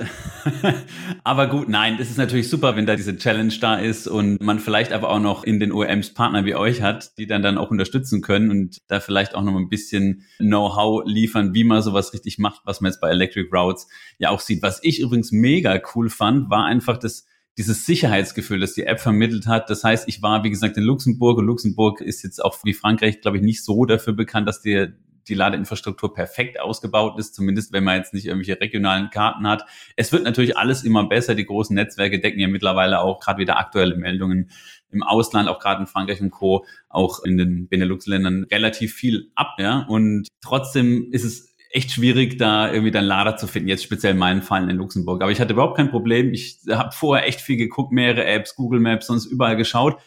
[1.25, 4.59] aber gut, nein, es ist natürlich super, wenn da diese Challenge da ist und man
[4.59, 7.71] vielleicht aber auch noch in den OEMs Partner wie euch hat, die dann dann auch
[7.71, 12.37] unterstützen können und da vielleicht auch noch ein bisschen Know-how liefern, wie man sowas richtig
[12.37, 14.63] macht, was man jetzt bei Electric Routes ja auch sieht.
[14.63, 17.25] Was ich übrigens mega cool fand, war einfach das
[17.59, 19.69] dieses Sicherheitsgefühl, das die App vermittelt hat.
[19.69, 23.19] Das heißt, ich war, wie gesagt, in Luxemburg und Luxemburg ist jetzt auch wie Frankreich,
[23.19, 24.87] glaube ich, nicht so dafür bekannt, dass die,
[25.27, 29.65] die Ladeinfrastruktur perfekt ausgebaut ist, zumindest wenn man jetzt nicht irgendwelche regionalen Karten hat.
[29.97, 31.35] Es wird natürlich alles immer besser.
[31.35, 34.51] Die großen Netzwerke decken ja mittlerweile auch gerade wieder aktuelle Meldungen
[34.89, 39.55] im Ausland, auch gerade in Frankreich und Co., auch in den Benelux-Ländern relativ viel ab,
[39.59, 39.85] ja.
[39.89, 44.19] Und trotzdem ist es echt schwierig, da irgendwie dann Lader zu finden, jetzt speziell in
[44.19, 45.21] meinen Fallen in Luxemburg.
[45.21, 46.33] Aber ich hatte überhaupt kein Problem.
[46.33, 49.97] Ich habe vorher echt viel geguckt, mehrere Apps, Google Maps, sonst überall geschaut.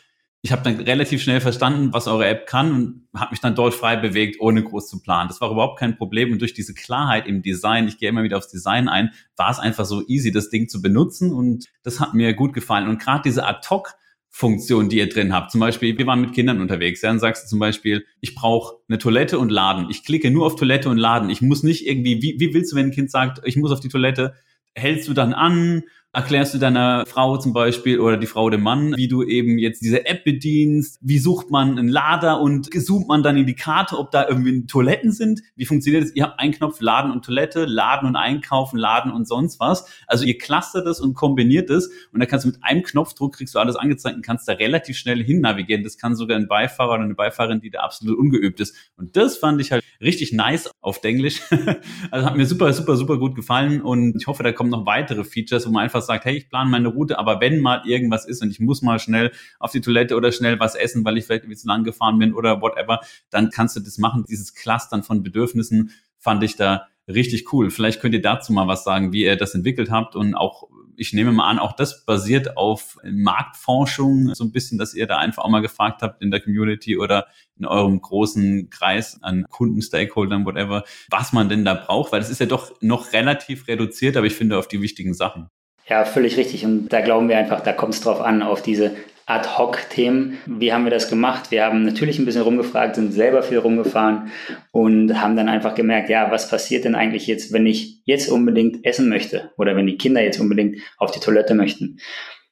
[0.44, 3.74] Ich habe dann relativ schnell verstanden, was eure App kann und habe mich dann dort
[3.74, 5.28] frei bewegt, ohne groß zu planen.
[5.28, 6.32] Das war überhaupt kein Problem.
[6.32, 9.60] Und durch diese Klarheit im Design, ich gehe immer wieder aufs Design ein, war es
[9.60, 11.32] einfach so easy, das Ding zu benutzen.
[11.32, 12.88] Und das hat mir gut gefallen.
[12.88, 13.94] Und gerade diese Ad-Hoc-
[14.34, 15.50] Funktion, die ihr drin habt.
[15.50, 17.02] Zum Beispiel, wir waren mit Kindern unterwegs.
[17.02, 19.88] Ja, dann sagst du zum Beispiel, ich brauche eine Toilette und Laden.
[19.90, 21.28] Ich klicke nur auf Toilette und Laden.
[21.28, 23.80] Ich muss nicht irgendwie, wie, wie willst du, wenn ein Kind sagt, ich muss auf
[23.80, 24.34] die Toilette,
[24.74, 25.82] hältst du dann an
[26.14, 29.82] erklärst du deiner Frau zum Beispiel oder die Frau dem Mann, wie du eben jetzt
[29.82, 33.98] diese App bedienst, wie sucht man einen Lader und zoomt man dann in die Karte,
[33.98, 36.14] ob da irgendwie Toiletten sind, wie funktioniert das?
[36.14, 39.86] Ihr habt einen Knopf Laden und Toilette, Laden und Einkaufen, Laden und sonst was.
[40.06, 43.54] Also ihr clustert das und kombiniert es und dann kannst du mit einem Knopfdruck kriegst
[43.54, 45.82] du alles angezeigt und kannst da relativ schnell hin navigieren.
[45.82, 48.76] Das kann sogar ein Beifahrer oder eine Beifahrerin, die da absolut ungeübt ist.
[48.96, 51.40] Und das fand ich halt richtig nice auf Englisch.
[52.10, 55.24] also hat mir super, super, super gut gefallen und ich hoffe, da kommen noch weitere
[55.24, 58.42] Features, wo man einfach sagt, hey, ich plane meine Route, aber wenn mal irgendwas ist
[58.42, 61.44] und ich muss mal schnell auf die Toilette oder schnell was essen, weil ich vielleicht
[61.44, 64.24] irgendwie zu lang gefahren bin oder whatever, dann kannst du das machen.
[64.28, 67.70] Dieses Clustern von Bedürfnissen fand ich da richtig cool.
[67.70, 71.12] Vielleicht könnt ihr dazu mal was sagen, wie ihr das entwickelt habt und auch ich
[71.12, 75.44] nehme mal an, auch das basiert auf Marktforschung, so ein bisschen, dass ihr da einfach
[75.44, 77.26] auch mal gefragt habt in der Community oder
[77.58, 82.30] in eurem großen Kreis an Kunden, Stakeholdern, whatever, was man denn da braucht, weil es
[82.30, 85.48] ist ja doch noch relativ reduziert, aber ich finde auf die wichtigen Sachen.
[85.92, 86.64] Ja, völlig richtig.
[86.64, 88.92] Und da glauben wir einfach, da kommt es drauf an, auf diese
[89.26, 90.38] Ad-Hoc-Themen.
[90.46, 91.50] Wie haben wir das gemacht?
[91.50, 94.32] Wir haben natürlich ein bisschen rumgefragt, sind selber viel rumgefahren
[94.70, 98.86] und haben dann einfach gemerkt, ja, was passiert denn eigentlich jetzt, wenn ich jetzt unbedingt
[98.86, 101.98] essen möchte oder wenn die Kinder jetzt unbedingt auf die Toilette möchten?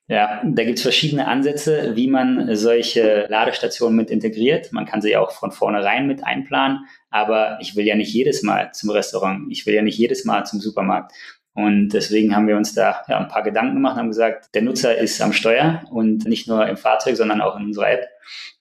[0.07, 4.71] Ja, da gibt es verschiedene Ansätze, wie man solche Ladestationen mit integriert.
[4.71, 8.73] Man kann sie auch von vornherein mit einplanen, aber ich will ja nicht jedes Mal
[8.73, 11.13] zum Restaurant, ich will ja nicht jedes Mal zum Supermarkt.
[11.55, 14.63] Und deswegen haben wir uns da ja, ein paar Gedanken gemacht und haben gesagt, der
[14.63, 18.09] Nutzer ist am Steuer und nicht nur im Fahrzeug, sondern auch in unserer App.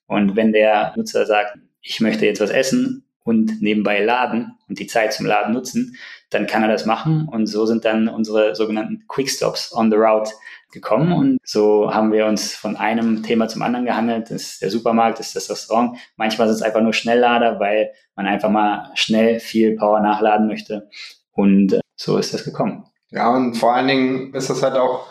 [0.08, 4.88] Und wenn der Nutzer sagt, ich möchte jetzt was essen und nebenbei laden und die
[4.88, 5.96] Zeit zum Laden nutzen,
[6.32, 7.28] dann kann er das machen.
[7.28, 10.32] Und so sind dann unsere sogenannten Quickstops on the Route
[10.72, 11.12] gekommen.
[11.14, 14.32] Und so haben wir uns von einem Thema zum anderen gehandelt.
[14.32, 15.98] Das ist der Supermarkt, das ist das Restaurant.
[16.16, 20.90] Manchmal sind es einfach nur Schnelllader, weil man einfach mal schnell viel Power nachladen möchte.
[21.32, 22.86] Und äh, so ist das gekommen.
[23.12, 25.08] Ja, und vor allen Dingen ist das halt auch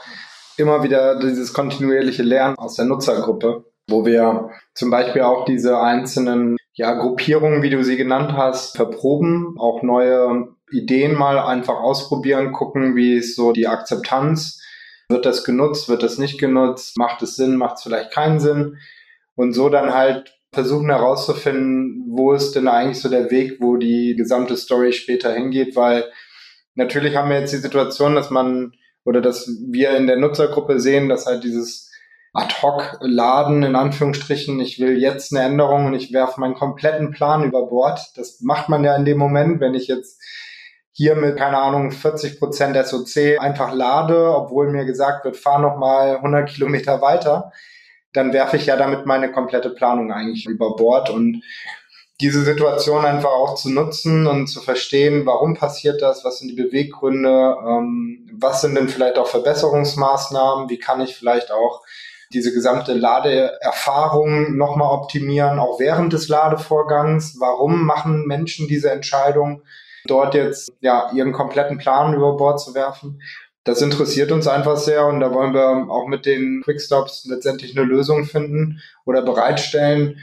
[0.57, 6.57] immer wieder dieses kontinuierliche Lernen aus der Nutzergruppe, wo wir zum Beispiel auch diese einzelnen
[6.72, 12.96] ja, Gruppierungen, wie du sie genannt hast, verproben, auch neue Ideen mal einfach ausprobieren, gucken,
[12.96, 14.62] wie ist so die Akzeptanz.
[15.11, 18.77] Wird das genutzt, wird das nicht genutzt, macht es Sinn, macht es vielleicht keinen Sinn
[19.37, 24.14] und so dann halt versuchen herauszufinden, wo ist denn eigentlich so der Weg, wo die
[24.16, 26.05] gesamte Story später hingeht, weil
[26.78, 28.72] natürlich haben wir jetzt die Situation, dass man
[29.04, 31.90] oder dass wir in der Nutzergruppe sehen, dass halt dieses
[32.32, 37.66] Ad-Hoc-Laden in Anführungsstrichen, ich will jetzt eine Änderung und ich werfe meinen kompletten Plan über
[37.66, 38.12] Bord.
[38.16, 40.22] Das macht man ja in dem Moment, wenn ich jetzt
[40.92, 45.78] hier mit, keine Ahnung, 40 Prozent SOC einfach lade, obwohl mir gesagt wird, fahr noch
[45.78, 47.52] mal 100 Kilometer weiter,
[48.12, 51.42] dann werfe ich ja damit meine komplette Planung eigentlich über Bord und
[52.20, 56.61] diese Situation einfach auch zu nutzen und zu verstehen, warum passiert das, was sind die
[56.61, 61.83] Beweggründe, ähm, was sind denn vielleicht auch Verbesserungsmaßnahmen, wie kann ich vielleicht auch
[62.33, 69.62] diese gesamte Ladeerfahrung nochmal optimieren, auch während des Ladevorgangs, warum machen Menschen diese Entscheidung,
[70.04, 73.22] dort jetzt ja ihren kompletten Plan über Bord zu werfen.
[73.64, 77.87] Das interessiert uns einfach sehr und da wollen wir auch mit den Quickstops letztendlich eine
[77.87, 80.18] Lösung finden oder bereitstellen,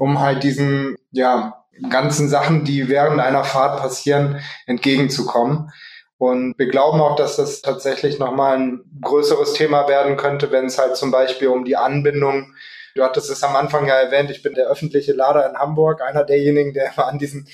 [0.00, 5.70] um halt diesen, ja, ganzen Sachen, die während einer Fahrt passieren, entgegenzukommen.
[6.18, 10.78] Und wir glauben auch, dass das tatsächlich nochmal ein größeres Thema werden könnte, wenn es
[10.78, 12.52] halt zum Beispiel um die Anbindung
[12.94, 16.24] Du hattest es am Anfang ja erwähnt, ich bin der öffentliche Lader in Hamburg, einer
[16.24, 17.46] derjenigen, der immer an diesen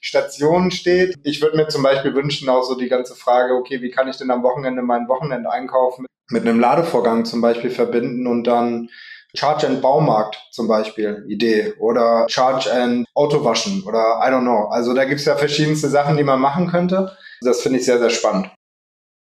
[0.00, 1.16] Stationen steht.
[1.22, 4.16] Ich würde mir zum Beispiel wünschen, auch so die ganze Frage, okay, wie kann ich
[4.16, 8.90] denn am Wochenende meinen Wochenendeinkauf mit, mit einem Ladevorgang zum Beispiel verbinden und dann
[9.34, 11.74] Charge and Baumarkt zum Beispiel, Idee.
[11.78, 14.68] Oder Charge and Autowaschen oder I don't know.
[14.70, 17.16] Also da gibt's ja verschiedenste Sachen, die man machen könnte.
[17.40, 18.50] Das finde ich sehr, sehr spannend.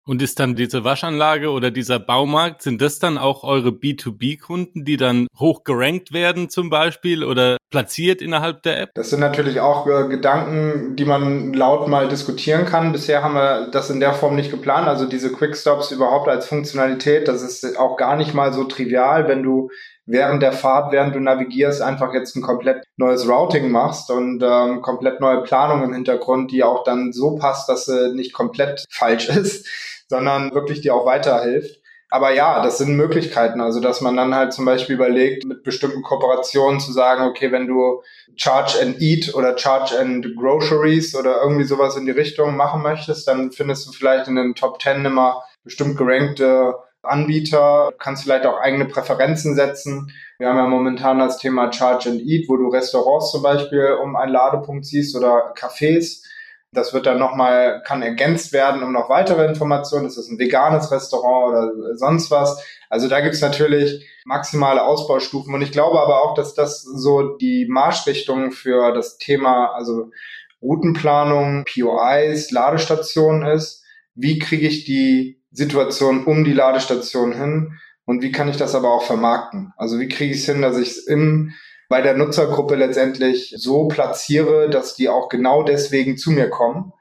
[0.08, 4.96] Und ist dann diese Waschanlage oder dieser Baumarkt, sind das dann auch eure B2B-Kunden, die
[4.96, 8.91] dann hoch gerankt werden zum Beispiel oder platziert innerhalb der App?
[8.96, 12.93] Das sind natürlich auch äh, Gedanken, die man laut mal diskutieren kann.
[12.93, 14.88] Bisher haben wir das in der Form nicht geplant.
[14.88, 19.43] Also diese Quickstops überhaupt als Funktionalität, das ist auch gar nicht mal so trivial, wenn
[19.43, 19.70] du
[20.08, 24.82] während der Fahrt, während du navigierst, einfach jetzt ein komplett neues Routing machst und ähm,
[24.82, 29.30] komplett neue Planung im Hintergrund, die auch dann so passt, dass sie nicht komplett falsch
[29.30, 29.67] ist,
[30.08, 31.82] sondern wirklich dir auch weiterhilft.
[32.10, 33.60] Aber ja, das sind Möglichkeiten.
[33.60, 37.67] Also, dass man dann halt zum Beispiel überlegt, mit bestimmten Kooperationen zu sagen, okay, wenn
[37.67, 38.02] du
[38.38, 43.28] Charge and Eat oder Charge and Groceries oder irgendwie sowas in die Richtung machen möchtest,
[43.28, 46.76] dann findest du vielleicht in den Top 10 immer bestimmt gerankte
[47.08, 50.12] Anbieter, du kannst vielleicht auch eigene Präferenzen setzen.
[50.38, 54.15] Wir haben ja momentan das Thema Charge and Eat, wo du Restaurants zum Beispiel um
[54.15, 56.24] einen Ladepunkt siehst oder Cafés.
[56.72, 60.06] Das wird dann nochmal, kann ergänzt werden um noch weitere Informationen.
[60.06, 62.62] Ist das ein veganes Restaurant oder sonst was?
[62.89, 65.54] Also da gibt's natürlich maximale Ausbaustufen.
[65.54, 70.12] Und ich glaube aber auch, dass das so die Marschrichtung für das Thema, also
[70.62, 73.84] Routenplanung, POIs, Ladestationen ist.
[74.15, 78.92] Wie kriege ich die Situation um die Ladestation hin und wie kann ich das aber
[78.92, 79.74] auch vermarkten?
[79.78, 81.54] Also wie kriege ich es hin, dass ich es im
[81.90, 86.92] bei der Nutzergruppe letztendlich so platziere, dass die auch genau deswegen zu mir kommen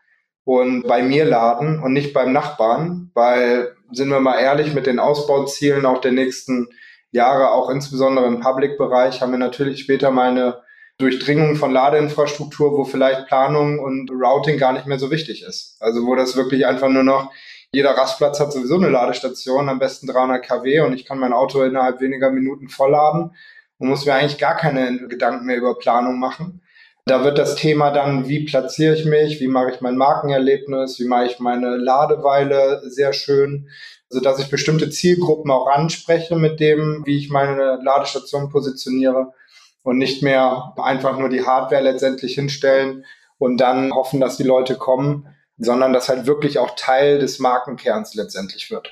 [0.44, 5.00] und bei mir laden und nicht beim Nachbarn, weil sind wir mal ehrlich, mit den
[5.00, 6.68] Ausbauzielen auch der nächsten
[7.10, 10.62] Jahre, auch insbesondere im Public-Bereich, haben wir natürlich später mal eine
[10.98, 15.76] Durchdringung von Ladeinfrastruktur, wo vielleicht Planung und Routing gar nicht mehr so wichtig ist.
[15.80, 17.32] Also wo das wirklich einfach nur noch
[17.76, 21.62] jeder Rastplatz hat sowieso eine Ladestation, am besten 300 kW und ich kann mein Auto
[21.62, 23.32] innerhalb weniger Minuten vollladen
[23.76, 26.62] und muss mir eigentlich gar keine Gedanken mehr über Planung machen.
[27.04, 31.04] Da wird das Thema dann, wie platziere ich mich, wie mache ich mein Markenerlebnis, wie
[31.04, 33.68] mache ich meine Ladeweile sehr schön,
[34.08, 39.34] so dass ich bestimmte Zielgruppen auch anspreche mit dem, wie ich meine Ladestation positioniere
[39.82, 43.04] und nicht mehr einfach nur die Hardware letztendlich hinstellen
[43.36, 48.14] und dann hoffen, dass die Leute kommen, sondern das halt wirklich auch Teil des Markenkerns
[48.14, 48.90] letztendlich wird.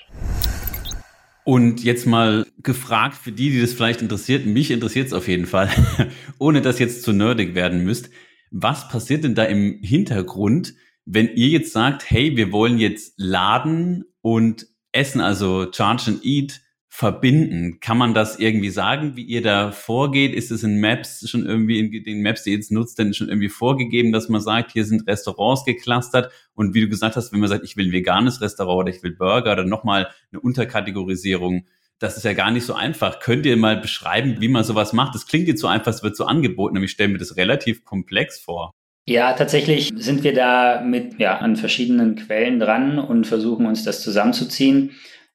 [1.45, 5.47] Und jetzt mal gefragt für die, die das vielleicht interessiert, mich interessiert es auf jeden
[5.47, 5.69] Fall,
[6.39, 8.09] ohne dass jetzt zu nerdig werden müsst.
[8.51, 10.75] Was passiert denn da im Hintergrund,
[11.05, 16.63] wenn ihr jetzt sagt, hey, wir wollen jetzt laden und essen, also Charge and Eat
[16.97, 17.81] verbinden.
[17.81, 20.33] Kann man das irgendwie sagen, wie ihr da vorgeht?
[20.33, 23.29] Ist es in Maps schon irgendwie in den Maps, die ihr jetzt nutzt, denn schon
[23.29, 27.41] irgendwie vorgegeben, dass man sagt, hier sind Restaurants geclustert und wie du gesagt hast, wenn
[27.41, 31.67] man sagt, ich will ein veganes Restaurant oder ich will Burger oder nochmal eine Unterkategorisierung,
[31.99, 33.19] das ist ja gar nicht so einfach.
[33.19, 35.17] Könnt ihr mal beschreiben, wie man sowas macht?
[35.17, 37.85] Das klingt jetzt so einfach, es wird so angeboten, aber ich stelle mir das relativ
[37.85, 38.71] komplex vor.
[39.09, 44.01] Ja, tatsächlich sind wir da mit ja, an verschiedenen Quellen dran und versuchen uns das
[44.01, 44.93] zusammenzuziehen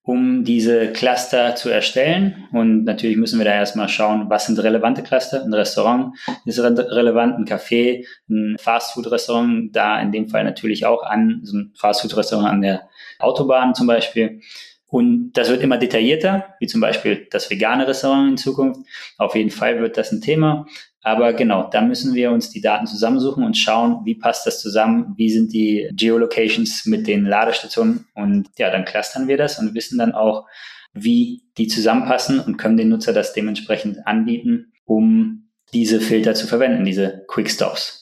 [0.10, 2.48] um diese Cluster zu erstellen.
[2.52, 5.44] Und natürlich müssen wir da erstmal schauen, was sind relevante Cluster.
[5.44, 11.42] Ein Restaurant ist relevant, ein Café, ein Fastfood-Restaurant, da in dem Fall natürlich auch an,
[11.44, 14.42] so ein Fastfood-Restaurant an der Autobahn zum Beispiel.
[14.88, 18.82] Und das wird immer detaillierter, wie zum Beispiel das vegane Restaurant in Zukunft.
[19.20, 20.66] Auf jeden Fall wird das ein Thema.
[21.02, 25.14] Aber genau, da müssen wir uns die Daten zusammensuchen und schauen, wie passt das zusammen,
[25.16, 29.98] wie sind die Geolocations mit den Ladestationen und ja, dann clustern wir das und wissen
[29.98, 30.46] dann auch,
[30.94, 36.84] wie die zusammenpassen und können den Nutzer das dementsprechend anbieten, um diese Filter zu verwenden,
[36.84, 37.99] diese Quick Stops.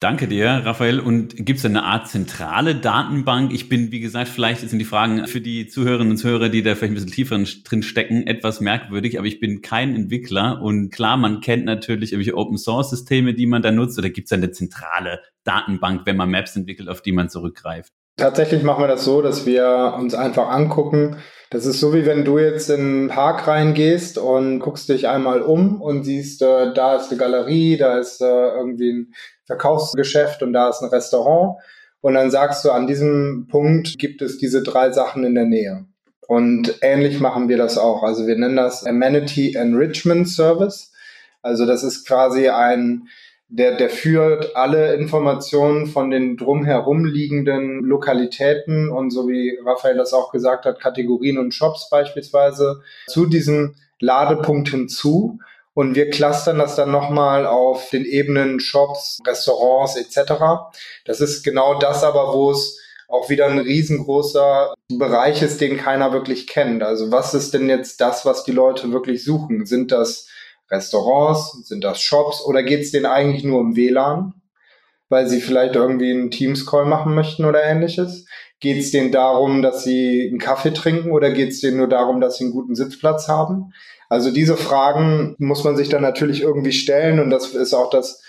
[0.00, 1.00] Danke dir, Raphael.
[1.00, 3.52] Und gibt es eine Art zentrale Datenbank?
[3.52, 6.76] Ich bin, wie gesagt, vielleicht sind die Fragen für die Zuhörerinnen und Zuhörer, die da
[6.76, 10.62] vielleicht ein bisschen tiefer drin stecken, etwas merkwürdig, aber ich bin kein Entwickler.
[10.62, 13.98] Und klar, man kennt natürlich irgendwelche Open-Source-Systeme, die man da nutzt.
[13.98, 17.92] Oder gibt es eine zentrale Datenbank, wenn man Maps entwickelt, auf die man zurückgreift?
[18.16, 21.16] Tatsächlich machen wir das so, dass wir uns einfach angucken.
[21.50, 25.40] Das ist so, wie wenn du jetzt in einen Park reingehst und guckst dich einmal
[25.40, 29.14] um und siehst, äh, da ist eine Galerie, da ist äh, irgendwie ein
[29.46, 31.58] Verkaufsgeschäft und da ist ein Restaurant.
[32.00, 35.86] Und dann sagst du, an diesem Punkt gibt es diese drei Sachen in der Nähe.
[36.26, 38.02] Und ähnlich machen wir das auch.
[38.02, 40.92] Also wir nennen das Amenity Enrichment Service.
[41.40, 43.08] Also das ist quasi ein,
[43.48, 50.12] der, der führt alle Informationen von den drumherum liegenden Lokalitäten und so wie Raphael das
[50.12, 55.38] auch gesagt hat, Kategorien und Shops beispielsweise zu diesem Ladepunkt hinzu
[55.72, 60.32] und wir clustern das dann nochmal auf den Ebenen Shops, Restaurants etc.
[61.04, 66.12] Das ist genau das aber, wo es auch wieder ein riesengroßer Bereich ist, den keiner
[66.12, 66.82] wirklich kennt.
[66.82, 69.64] Also was ist denn jetzt das, was die Leute wirklich suchen?
[69.64, 70.28] Sind das
[70.70, 74.34] Restaurants, sind das Shops oder geht es denen eigentlich nur um WLAN,
[75.08, 78.26] weil sie vielleicht irgendwie einen Teams-Call machen möchten oder ähnliches?
[78.60, 82.20] Geht es denen darum, dass sie einen Kaffee trinken oder geht es denen nur darum,
[82.20, 83.72] dass sie einen guten Sitzplatz haben?
[84.08, 88.22] Also diese Fragen muss man sich dann natürlich irgendwie stellen und das ist auch das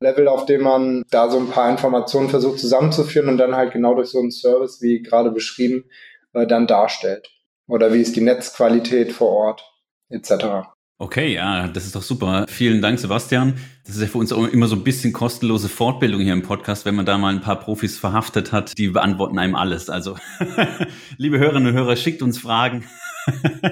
[0.00, 3.94] Level, auf dem man da so ein paar Informationen versucht zusammenzuführen und dann halt genau
[3.94, 5.84] durch so einen Service, wie gerade beschrieben,
[6.32, 7.28] äh, dann darstellt.
[7.68, 9.64] Oder wie ist die Netzqualität vor Ort
[10.08, 10.68] etc.
[11.02, 12.44] Okay, ja, das ist doch super.
[12.46, 13.54] Vielen Dank, Sebastian.
[13.86, 16.84] Das ist ja für uns auch immer so ein bisschen kostenlose Fortbildung hier im Podcast,
[16.84, 19.88] wenn man da mal ein paar Profis verhaftet hat, die beantworten einem alles.
[19.88, 20.18] Also,
[21.16, 22.84] liebe Hörerinnen und Hörer, schickt uns Fragen.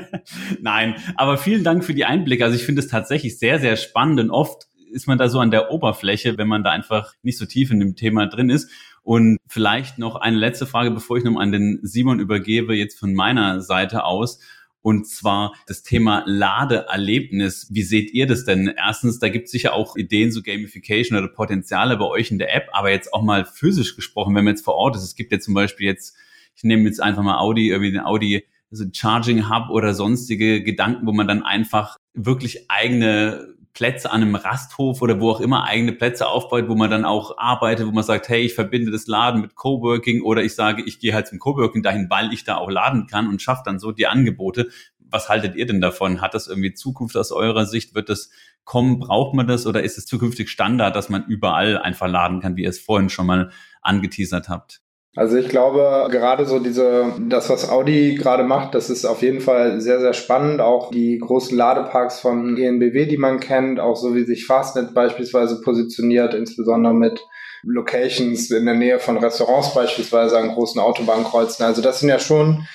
[0.62, 2.46] Nein, aber vielen Dank für die Einblicke.
[2.46, 5.50] Also ich finde es tatsächlich sehr, sehr spannend und oft ist man da so an
[5.50, 8.70] der Oberfläche, wenn man da einfach nicht so tief in dem Thema drin ist.
[9.02, 13.12] Und vielleicht noch eine letzte Frage, bevor ich noch an den Simon übergebe, jetzt von
[13.12, 14.40] meiner Seite aus.
[14.88, 17.68] Und zwar das Thema Ladeerlebnis.
[17.70, 18.72] Wie seht ihr das denn?
[18.74, 22.56] Erstens, da gibt es sicher auch Ideen, so Gamification oder Potenziale bei euch in der
[22.56, 25.02] App, aber jetzt auch mal physisch gesprochen, wenn man jetzt vor Ort ist.
[25.02, 26.16] Es gibt ja zum Beispiel jetzt,
[26.56, 31.06] ich nehme jetzt einfach mal Audi, irgendwie den Audi so Charging Hub oder sonstige Gedanken,
[31.06, 35.92] wo man dann einfach wirklich eigene Plätze an einem Rasthof oder wo auch immer eigene
[35.92, 39.40] Plätze aufbaut, wo man dann auch arbeitet, wo man sagt, hey, ich verbinde das Laden
[39.40, 42.68] mit Coworking oder ich sage, ich gehe halt zum Coworking dahin, weil ich da auch
[42.68, 44.68] laden kann und schaffe dann so die Angebote.
[44.98, 46.20] Was haltet ihr denn davon?
[46.20, 47.94] Hat das irgendwie Zukunft aus eurer Sicht?
[47.94, 48.30] Wird das
[48.64, 48.98] kommen?
[48.98, 52.64] Braucht man das oder ist es zukünftig Standard, dass man überall einfach laden kann, wie
[52.64, 54.80] ihr es vorhin schon mal angeteasert habt?
[55.16, 59.40] Also ich glaube, gerade so diese, das, was Audi gerade macht, das ist auf jeden
[59.40, 60.60] Fall sehr, sehr spannend.
[60.60, 65.60] Auch die großen Ladeparks von ENBW, die man kennt, auch so wie sich Fastnet beispielsweise
[65.62, 67.20] positioniert, insbesondere mit
[67.64, 71.64] Locations in der Nähe von Restaurants beispielsweise an großen Autobahnkreuzen.
[71.64, 72.66] Also das sind ja schon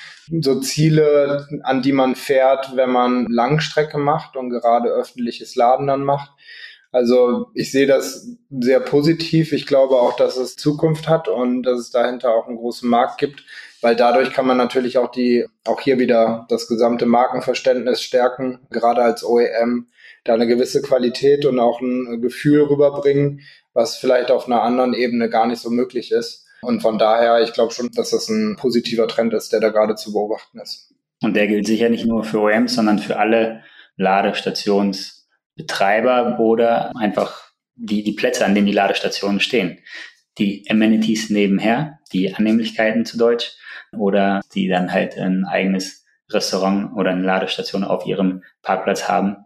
[0.42, 6.04] so Ziele, an die man fährt, wenn man Langstrecke macht und gerade öffentliches Laden dann
[6.04, 6.32] macht.
[6.94, 9.52] Also ich sehe das sehr positiv.
[9.52, 13.18] Ich glaube auch, dass es Zukunft hat und dass es dahinter auch einen großen Markt
[13.18, 13.44] gibt,
[13.82, 19.02] weil dadurch kann man natürlich auch die, auch hier wieder das gesamte Markenverständnis stärken, gerade
[19.02, 19.88] als OEM,
[20.24, 23.42] da eine gewisse Qualität und auch ein Gefühl rüberbringen,
[23.74, 26.46] was vielleicht auf einer anderen Ebene gar nicht so möglich ist.
[26.62, 29.96] Und von daher, ich glaube schon, dass das ein positiver Trend ist, der da gerade
[29.96, 30.94] zu beobachten ist.
[31.24, 33.64] Und der gilt sicher nicht nur für OEMs, sondern für alle
[33.98, 35.13] Ladestations-
[35.56, 39.80] Betreiber oder einfach die, die Plätze, an denen die Ladestationen stehen.
[40.38, 43.52] Die Amenities nebenher, die Annehmlichkeiten zu Deutsch
[43.96, 49.38] oder die dann halt ein eigenes Restaurant oder eine Ladestation auf ihrem Parkplatz haben.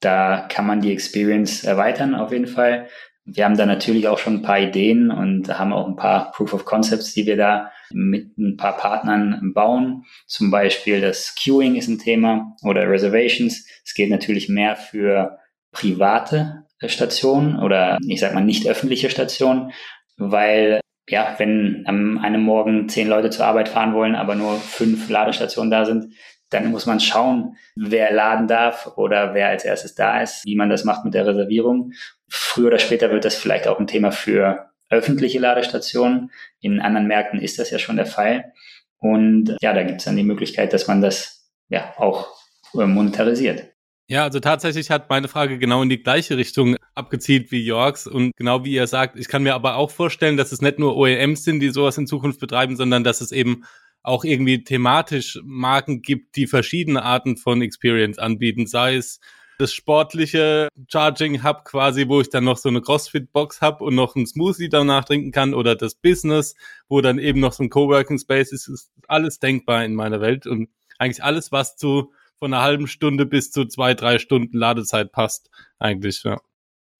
[0.00, 2.88] Da kann man die Experience erweitern auf jeden Fall.
[3.26, 6.52] Wir haben da natürlich auch schon ein paar Ideen und haben auch ein paar Proof
[6.52, 10.04] of Concepts, die wir da mit ein paar Partnern bauen.
[10.26, 13.66] Zum Beispiel das Queuing ist ein Thema oder Reservations.
[13.82, 15.38] Es geht natürlich mehr für
[15.74, 19.72] private Stationen oder ich sag mal nicht öffentliche Stationen,
[20.16, 25.10] weil ja, wenn am einem Morgen zehn Leute zur Arbeit fahren wollen, aber nur fünf
[25.10, 26.14] Ladestationen da sind,
[26.50, 30.70] dann muss man schauen, wer laden darf oder wer als erstes da ist, wie man
[30.70, 31.92] das macht mit der Reservierung.
[32.28, 36.30] Früher oder später wird das vielleicht auch ein Thema für öffentliche Ladestationen.
[36.60, 38.52] In anderen Märkten ist das ja schon der Fall.
[38.98, 42.28] Und ja, da gibt es dann die Möglichkeit, dass man das ja auch
[42.74, 43.73] äh, monetarisiert.
[44.06, 48.32] Ja, also tatsächlich hat meine Frage genau in die gleiche Richtung abgezielt wie Yorks und
[48.36, 51.42] genau wie ihr sagt, ich kann mir aber auch vorstellen, dass es nicht nur OEMs
[51.44, 53.64] sind, die sowas in Zukunft betreiben, sondern dass es eben
[54.02, 59.20] auch irgendwie thematisch Marken gibt, die verschiedene Arten von Experience anbieten, sei es
[59.58, 63.94] das sportliche Charging Hub quasi, wo ich dann noch so eine CrossFit Box habe und
[63.94, 66.54] noch einen Smoothie danach trinken kann oder das Business,
[66.88, 70.46] wo dann eben noch so ein Coworking Space ist, ist alles denkbar in meiner Welt
[70.46, 75.12] und eigentlich alles, was zu von einer halben Stunde bis zu zwei, drei Stunden Ladezeit
[75.12, 76.40] passt, eigentlich, ja.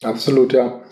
[0.02, 0.82] Absolut, ja.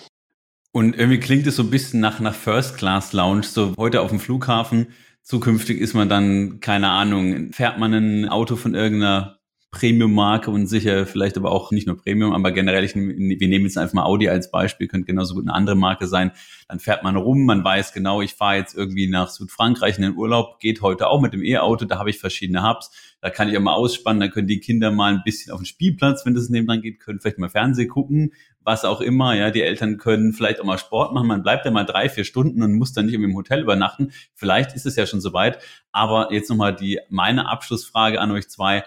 [0.72, 4.10] Und irgendwie klingt es so ein bisschen nach, nach First Class Lounge, so heute auf
[4.10, 4.94] dem Flughafen.
[5.22, 9.38] Zukünftig ist man dann, keine Ahnung, fährt man ein Auto von irgendeiner
[9.72, 13.78] Premium-Marke und sicher vielleicht aber auch nicht nur Premium, aber generell, ich, wir nehmen jetzt
[13.78, 16.30] einfach mal Audi als Beispiel, könnte genauso gut eine andere Marke sein.
[16.68, 20.16] Dann fährt man rum, man weiß genau, ich fahre jetzt irgendwie nach Südfrankreich in den
[20.16, 22.90] Urlaub, geht heute auch mit dem E-Auto, da habe ich verschiedene Hubs,
[23.22, 25.66] da kann ich auch mal ausspannen, da können die Kinder mal ein bisschen auf den
[25.66, 29.62] Spielplatz, wenn das nebenan geht, können vielleicht mal Fernsehen gucken, was auch immer, ja, die
[29.62, 32.74] Eltern können vielleicht auch mal Sport machen, man bleibt ja mal drei, vier Stunden und
[32.74, 34.12] muss dann nicht im Hotel übernachten.
[34.34, 35.58] Vielleicht ist es ja schon soweit,
[35.92, 38.84] aber jetzt nochmal die, meine Abschlussfrage an euch zwei,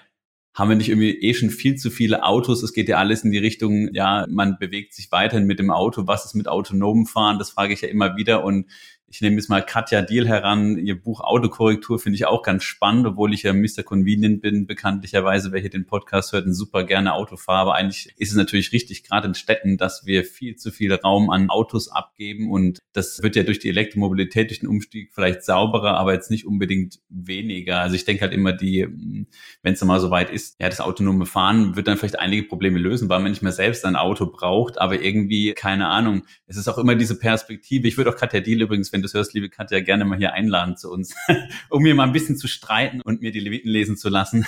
[0.56, 2.64] haben wir nicht irgendwie eh schon viel zu viele Autos?
[2.64, 6.08] Es geht ja alles in die Richtung, ja, man bewegt sich weiterhin mit dem Auto.
[6.08, 7.38] Was ist mit autonomem Fahren?
[7.38, 8.46] Das frage ich ja immer wieder.
[8.46, 8.68] Und
[9.08, 10.78] ich nehme jetzt mal Katja Diel heran.
[10.78, 13.84] Ihr Buch Autokorrektur finde ich auch ganz spannend, obwohl ich ja Mr.
[13.84, 17.60] Convenient bin, bekanntlicherweise, wer hier den Podcast hört und super gerne Auto fahre.
[17.62, 21.30] Aber eigentlich ist es natürlich richtig, gerade in Städten, dass wir viel zu viel Raum
[21.30, 22.52] an Autos abgeben.
[22.52, 26.46] Und das wird ja durch die Elektromobilität, durch den Umstieg vielleicht sauberer, aber jetzt nicht
[26.46, 27.80] unbedingt weniger.
[27.80, 28.88] Also ich denke halt immer, die,
[29.62, 32.80] wenn es mal so weit ist, ja, das autonome Fahren wird dann vielleicht einige Probleme
[32.80, 36.24] lösen, weil man nicht mehr selbst ein Auto braucht, aber irgendwie, keine Ahnung.
[36.48, 37.88] Es ist auch immer diese Perspektive.
[37.88, 40.78] Ich würde auch Katja Diel übrigens, wenn das hörst, liebe Katja, gerne mal hier einladen
[40.78, 41.16] zu uns,
[41.70, 44.46] um mir mal ein bisschen zu streiten und mir die Leviten lesen zu lassen.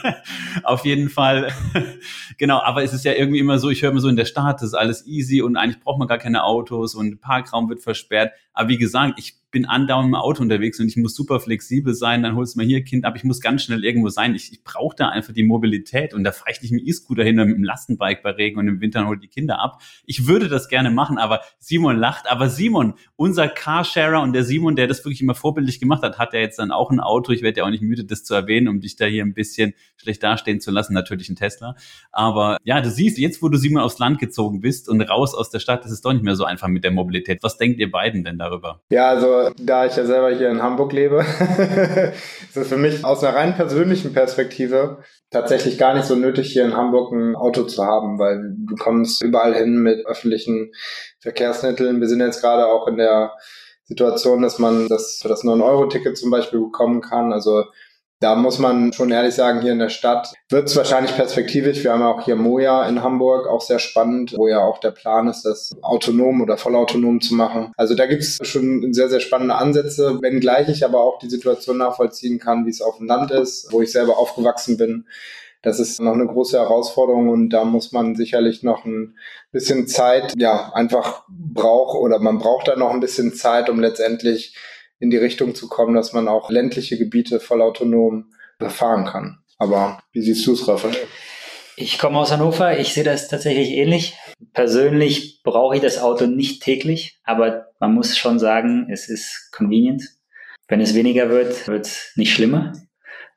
[0.64, 1.50] Auf jeden Fall.
[2.38, 4.56] genau, aber es ist ja irgendwie immer so, ich höre immer so in der Stadt,
[4.56, 8.32] das ist alles easy und eigentlich braucht man gar keine Autos und Parkraum wird versperrt.
[8.52, 12.22] Aber wie gesagt, ich bin andauernd im Auto unterwegs und ich muss super flexibel sein,
[12.22, 14.34] dann holst du mal hier Kind ab, ich muss ganz schnell irgendwo sein.
[14.34, 17.38] Ich, ich brauche da einfach die Mobilität und da fahre ich nicht mit E-Scooter hin
[17.38, 19.82] oder mit dem Lastenbike bei Regen und im Winter hol die Kinder ab.
[20.04, 22.30] Ich würde das gerne machen, aber Simon lacht.
[22.30, 26.32] Aber Simon, unser Carsharer und der Simon, der das wirklich immer vorbildlich gemacht hat, hat
[26.32, 27.32] ja jetzt dann auch ein Auto.
[27.32, 29.74] Ich werde ja auch nicht müde, das zu erwähnen, um dich da hier ein bisschen
[29.96, 30.94] schlecht dastehen zu lassen.
[30.94, 31.74] Natürlich ein Tesla.
[32.12, 35.50] Aber ja, du siehst, jetzt wo du Simon aufs Land gezogen bist und raus aus
[35.50, 37.42] der Stadt, ist es doch nicht mehr so einfach mit der Mobilität.
[37.42, 38.80] Was denkt ihr beiden denn darüber?
[38.90, 41.20] Ja, also da ich ja selber hier in Hamburg lebe,
[42.48, 44.98] ist es für mich aus einer rein persönlichen Perspektive
[45.30, 49.22] tatsächlich gar nicht so nötig, hier in Hamburg ein Auto zu haben, weil du kommst
[49.22, 50.72] überall hin mit öffentlichen
[51.20, 52.00] Verkehrsmitteln.
[52.00, 53.32] Wir sind jetzt gerade auch in der
[53.84, 57.32] Situation, dass man das für das 9-Euro-Ticket zum Beispiel bekommen kann.
[57.32, 57.64] Also
[58.20, 61.82] da muss man schon ehrlich sagen, hier in der Stadt wird es wahrscheinlich perspektivisch.
[61.82, 64.90] Wir haben ja auch hier Moja in Hamburg, auch sehr spannend, wo ja auch der
[64.90, 67.72] Plan ist, das autonom oder vollautonom zu machen.
[67.78, 71.78] Also da gibt es schon sehr, sehr spannende Ansätze, wenngleich ich aber auch die Situation
[71.78, 75.06] nachvollziehen kann, wie es auf dem Land ist, wo ich selber aufgewachsen bin.
[75.62, 79.16] Das ist noch eine große Herausforderung und da muss man sicherlich noch ein
[79.50, 84.56] bisschen Zeit, ja, einfach braucht oder man braucht da noch ein bisschen Zeit, um letztendlich
[85.00, 89.38] in die Richtung zu kommen, dass man auch ländliche Gebiete vollautonom befahren kann.
[89.58, 90.96] Aber wie siehst du es, Raphael?
[91.76, 94.14] Ich komme aus Hannover, ich sehe das tatsächlich ähnlich.
[94.52, 100.02] Persönlich brauche ich das Auto nicht täglich, aber man muss schon sagen, es ist convenient.
[100.68, 102.72] Wenn es weniger wird, wird es nicht schlimmer.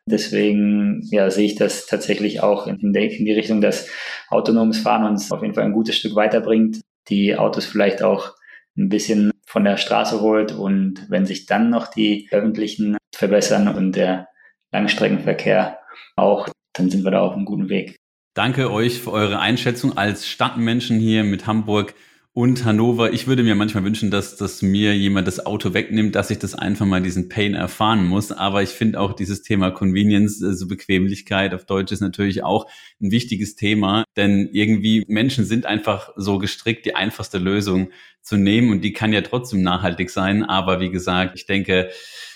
[0.06, 3.88] Deswegen ja, sehe ich das tatsächlich auch in, in die Richtung, dass
[4.30, 6.82] autonomes Fahren uns auf jeden Fall ein gutes Stück weiterbringt.
[7.08, 8.34] Die Autos vielleicht auch
[8.78, 13.96] ein bisschen von der Straße holt und wenn sich dann noch die öffentlichen verbessern und
[13.96, 14.28] der
[14.72, 15.78] Langstreckenverkehr
[16.16, 17.98] auch, dann sind wir da auf einem guten Weg.
[18.34, 21.94] Danke euch für eure Einschätzung als Stadtmenschen hier mit Hamburg
[22.34, 23.14] und Hannover.
[23.14, 26.56] Ich würde mir manchmal wünschen, dass, dass mir jemand das Auto wegnimmt, dass ich das
[26.56, 28.32] einfach mal diesen Pain erfahren muss.
[28.32, 32.66] Aber ich finde auch dieses Thema Convenience, so also Bequemlichkeit auf Deutsch ist natürlich auch
[33.00, 34.04] ein wichtiges Thema.
[34.18, 37.92] Denn irgendwie Menschen sind einfach so gestrickt, die einfachste Lösung
[38.24, 38.72] zu nehmen.
[38.72, 40.44] Und die kann ja trotzdem nachhaltig sein.
[40.44, 41.92] Aber wie gesagt, ich denke,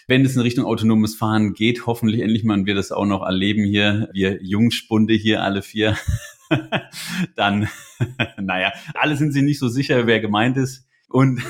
[0.07, 3.23] wenn es in Richtung autonomes Fahren geht, hoffentlich endlich mal und wir das auch noch
[3.25, 5.97] erleben hier, wir Jungspunde hier alle vier,
[7.35, 7.67] dann,
[8.37, 10.87] naja, alle sind sich nicht so sicher, wer gemeint ist.
[11.09, 11.41] Und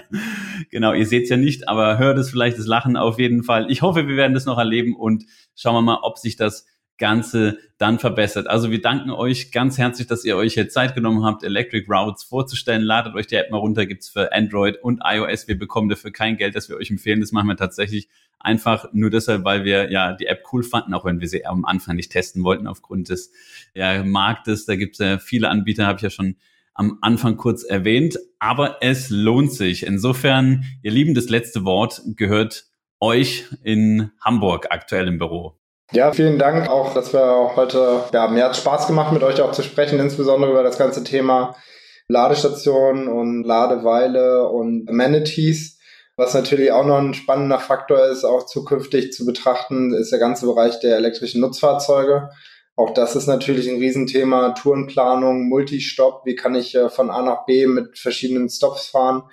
[0.70, 3.70] genau, ihr seht es ja nicht, aber hört es vielleicht, das Lachen auf jeden Fall.
[3.70, 5.24] Ich hoffe, wir werden das noch erleben und
[5.54, 6.66] schauen wir mal, ob sich das
[7.02, 8.46] Ganze dann verbessert.
[8.46, 12.22] Also wir danken euch ganz herzlich, dass ihr euch jetzt Zeit genommen habt, Electric Routes
[12.22, 12.80] vorzustellen.
[12.80, 15.48] Ladet euch die App mal runter, gibt's für Android und iOS.
[15.48, 17.18] Wir bekommen dafür kein Geld, das wir euch empfehlen.
[17.18, 21.04] Das machen wir tatsächlich einfach nur deshalb, weil wir ja die App cool fanden, auch
[21.04, 23.32] wenn wir sie am Anfang nicht testen wollten aufgrund des
[23.74, 24.64] ja, Marktes.
[24.64, 26.36] Da gibt's ja viele Anbieter, habe ich ja schon
[26.72, 28.16] am Anfang kurz erwähnt.
[28.38, 29.84] Aber es lohnt sich.
[29.84, 32.66] Insofern, ihr Lieben, das letzte Wort gehört
[33.00, 35.58] euch in Hamburg aktuell im Büro.
[35.92, 39.42] Ja, vielen Dank auch, dass wir auch heute, ja, mir hat Spaß gemacht, mit euch
[39.42, 41.54] auch zu sprechen, insbesondere über das ganze Thema
[42.08, 45.78] Ladestationen und Ladeweile und Amenities.
[46.16, 50.46] Was natürlich auch noch ein spannender Faktor ist, auch zukünftig zu betrachten, ist der ganze
[50.46, 52.30] Bereich der elektrischen Nutzfahrzeuge.
[52.74, 54.50] Auch das ist natürlich ein Riesenthema.
[54.50, 56.22] Tourenplanung, Multistop.
[56.24, 59.24] Wie kann ich äh, von A nach B mit verschiedenen Stops fahren?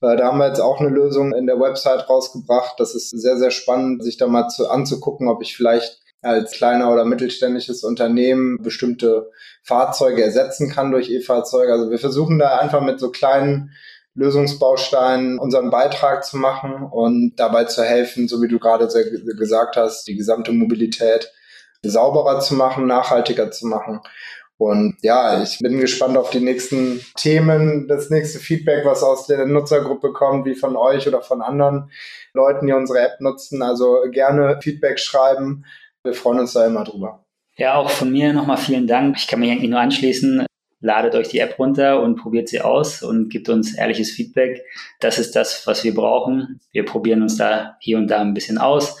[0.00, 2.78] Äh, da haben wir jetzt auch eine Lösung in der Website rausgebracht.
[2.78, 6.92] Das ist sehr, sehr spannend, sich da mal zu, anzugucken, ob ich vielleicht als kleiner
[6.92, 9.30] oder mittelständisches Unternehmen bestimmte
[9.62, 11.72] Fahrzeuge ersetzen kann durch E-Fahrzeuge.
[11.72, 13.70] Also wir versuchen da einfach mit so kleinen
[14.14, 20.08] Lösungsbausteinen unseren Beitrag zu machen und dabei zu helfen, so wie du gerade gesagt hast,
[20.08, 21.30] die gesamte Mobilität
[21.82, 24.00] sauberer zu machen, nachhaltiger zu machen.
[24.58, 29.44] Und ja, ich bin gespannt auf die nächsten Themen, das nächste Feedback, was aus der
[29.46, 31.90] Nutzergruppe kommt, wie von euch oder von anderen
[32.32, 33.62] Leuten, die unsere App nutzen.
[33.62, 35.64] Also gerne Feedback schreiben.
[36.04, 37.24] Wir freuen uns da immer drüber.
[37.56, 39.16] Ja, auch von mir nochmal vielen Dank.
[39.18, 40.46] Ich kann mich eigentlich nur anschließen.
[40.80, 44.62] Ladet euch die App runter und probiert sie aus und gibt uns ehrliches Feedback.
[45.00, 46.60] Das ist das, was wir brauchen.
[46.72, 48.98] Wir probieren uns da hier und da ein bisschen aus,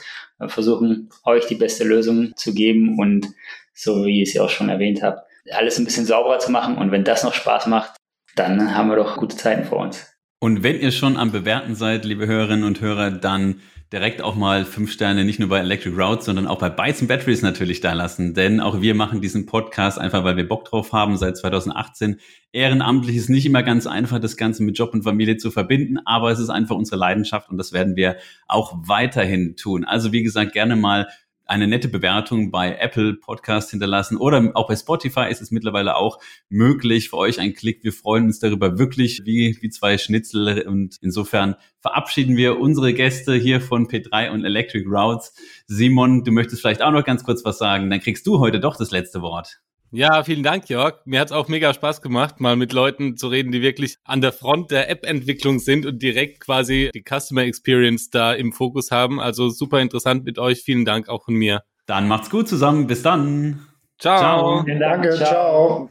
[0.48, 3.26] versuchen euch die beste Lösung zu geben und
[3.74, 6.78] so wie ich es ja auch schon erwähnt habe, alles ein bisschen sauberer zu machen.
[6.78, 7.96] Und wenn das noch Spaß macht,
[8.34, 10.12] dann haben wir doch gute Zeiten vor uns.
[10.38, 13.60] Und wenn ihr schon am Bewerten seid, liebe Hörerinnen und Hörer, dann
[13.92, 17.08] direkt auch mal fünf Sterne nicht nur bei Electric Routes, sondern auch bei Bytes and
[17.08, 18.34] Batteries natürlich da lassen.
[18.34, 22.18] Denn auch wir machen diesen Podcast einfach, weil wir Bock drauf haben, seit 2018.
[22.52, 26.32] Ehrenamtlich ist nicht immer ganz einfach, das Ganze mit Job und Familie zu verbinden, aber
[26.32, 28.16] es ist einfach unsere Leidenschaft und das werden wir
[28.48, 29.84] auch weiterhin tun.
[29.84, 31.06] Also wie gesagt, gerne mal
[31.46, 36.18] eine nette Bewertung bei Apple Podcast hinterlassen oder auch bei Spotify ist es mittlerweile auch
[36.48, 37.84] möglich für euch ein Klick.
[37.84, 43.34] Wir freuen uns darüber wirklich wie, wie zwei Schnitzel und insofern verabschieden wir unsere Gäste
[43.34, 45.32] hier von P3 und Electric Routes.
[45.66, 48.76] Simon, du möchtest vielleicht auch noch ganz kurz was sagen, dann kriegst du heute doch
[48.76, 49.60] das letzte Wort.
[49.96, 50.96] Ja, vielen Dank, Jörg.
[51.06, 54.20] Mir hat es auch mega Spaß gemacht, mal mit Leuten zu reden, die wirklich an
[54.20, 59.20] der Front der App-Entwicklung sind und direkt quasi die Customer Experience da im Fokus haben.
[59.20, 60.60] Also super interessant mit euch.
[60.60, 61.62] Vielen Dank auch von mir.
[61.86, 62.86] Dann macht's gut zusammen.
[62.86, 63.68] Bis dann.
[63.98, 64.18] Ciao.
[64.18, 64.64] Ciao.
[64.64, 65.10] Vielen Dank.
[65.14, 65.88] Ciao.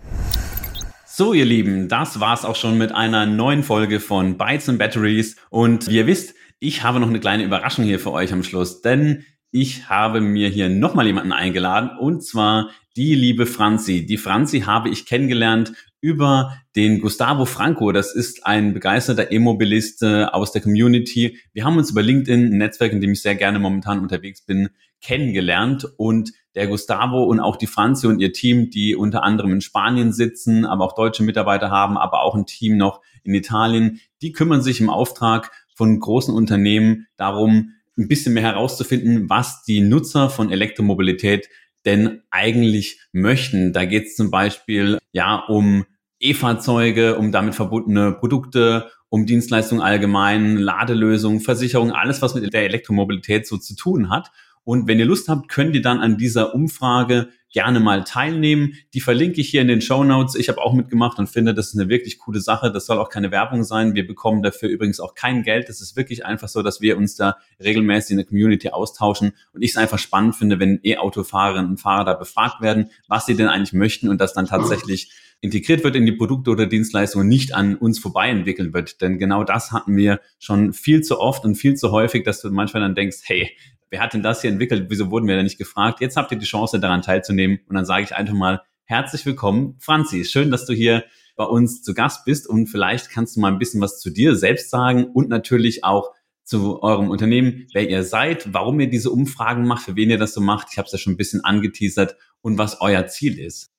[1.08, 5.36] So, ihr Lieben, das war's auch schon mit einer neuen Folge von Bytes and Batteries.
[5.50, 8.84] Und wie ihr wisst, ich habe noch eine kleine Überraschung hier für euch am Schluss,
[8.84, 14.06] denn ich habe mir hier nochmal jemanden eingeladen und zwar die liebe Franzi.
[14.06, 17.92] Die Franzi habe ich kennengelernt über den Gustavo Franco.
[17.92, 21.38] Das ist ein begeisterter E-Mobilist äh, aus der Community.
[21.52, 24.70] Wir haben uns über LinkedIn, ein Netzwerk, in dem ich sehr gerne momentan unterwegs bin,
[25.02, 29.62] kennengelernt und der Gustavo und auch die Franzi und ihr Team, die unter anderem in
[29.62, 34.32] Spanien sitzen, aber auch deutsche Mitarbeiter haben, aber auch ein Team noch in Italien, die
[34.32, 40.30] kümmern sich im Auftrag von großen Unternehmen darum, ein bisschen mehr herauszufinden, was die Nutzer
[40.30, 41.50] von Elektromobilität
[41.86, 43.74] denn eigentlich möchten.
[43.74, 45.86] Da geht es zum Beispiel ja um
[46.20, 53.48] E-Fahrzeuge, um damit verbundene Produkte, um Dienstleistungen allgemein, Ladelösungen, Versicherungen, alles, was mit der Elektromobilität
[53.48, 54.32] so zu tun hat.
[54.64, 58.74] Und wenn ihr Lust habt, könnt ihr dann an dieser Umfrage gerne mal teilnehmen.
[58.94, 60.36] Die verlinke ich hier in den Show Notes.
[60.36, 62.70] Ich habe auch mitgemacht und finde, das ist eine wirklich coole Sache.
[62.70, 63.96] Das soll auch keine Werbung sein.
[63.96, 65.70] Wir bekommen dafür übrigens auch kein Geld.
[65.70, 69.62] Es ist wirklich einfach so, dass wir uns da regelmäßig in der Community austauschen und
[69.62, 73.48] ich es einfach spannend finde, wenn E-Autofahrerinnen und Fahrer da befragt werden, was sie denn
[73.48, 77.76] eigentlich möchten und das dann tatsächlich integriert wird in die Produkte oder Dienstleistungen, nicht an
[77.76, 79.02] uns vorbei entwickeln wird.
[79.02, 82.50] Denn genau das hatten wir schon viel zu oft und viel zu häufig, dass du
[82.50, 83.52] manchmal dann denkst, hey,
[83.90, 84.88] wer hat denn das hier entwickelt?
[84.90, 86.02] Wieso wurden wir da nicht gefragt?
[86.02, 87.60] Jetzt habt ihr die Chance, daran teilzunehmen.
[87.68, 90.26] Und dann sage ich einfach mal herzlich willkommen, Franzi.
[90.26, 91.04] Schön, dass du hier
[91.36, 94.36] bei uns zu Gast bist und vielleicht kannst du mal ein bisschen was zu dir
[94.36, 96.12] selbst sagen und natürlich auch
[96.44, 100.34] zu eurem Unternehmen, wer ihr seid, warum ihr diese Umfragen macht, für wen ihr das
[100.34, 100.68] so macht.
[100.72, 103.75] Ich habe es ja schon ein bisschen angeteasert und was euer Ziel ist.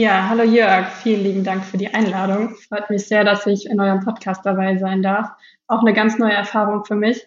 [0.00, 2.54] Ja, hallo Jörg, vielen lieben Dank für die Einladung.
[2.54, 5.28] Freut mich sehr, dass ich in eurem Podcast dabei sein darf.
[5.66, 7.22] Auch eine ganz neue Erfahrung für mich.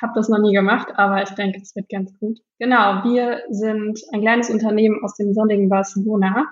[0.00, 2.38] Hab das noch nie gemacht, aber ich denke, es wird ganz gut.
[2.58, 6.46] Genau, wir sind ein kleines Unternehmen aus dem sonnigen Barcelona,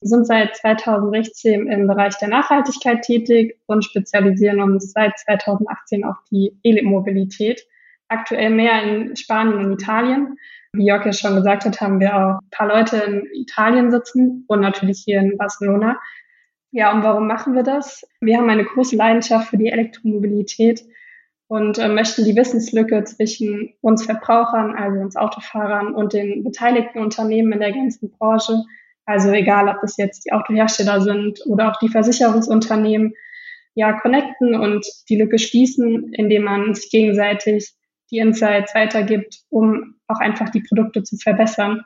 [0.00, 6.58] sind seit 2016 im Bereich der Nachhaltigkeit tätig und spezialisieren uns seit 2018 auf die
[6.64, 7.64] E-Mobilität.
[8.08, 10.36] Aktuell mehr in Spanien und Italien
[10.74, 14.44] wie Jörg ja schon gesagt hat, haben wir auch ein paar Leute in Italien sitzen
[14.48, 15.98] und natürlich hier in Barcelona.
[16.72, 18.04] Ja, und warum machen wir das?
[18.20, 20.84] Wir haben eine große Leidenschaft für die Elektromobilität
[21.46, 27.52] und äh, möchten die Wissenslücke zwischen uns Verbrauchern, also uns Autofahrern und den beteiligten Unternehmen
[27.52, 28.64] in der ganzen Branche,
[29.06, 33.14] also egal, ob das jetzt die Autohersteller sind oder auch die Versicherungsunternehmen,
[33.74, 37.74] ja, connecten und die Lücke schließen, indem man sich gegenseitig
[38.10, 41.82] die Insights weitergibt, um auch einfach die Produkte zu verbessern.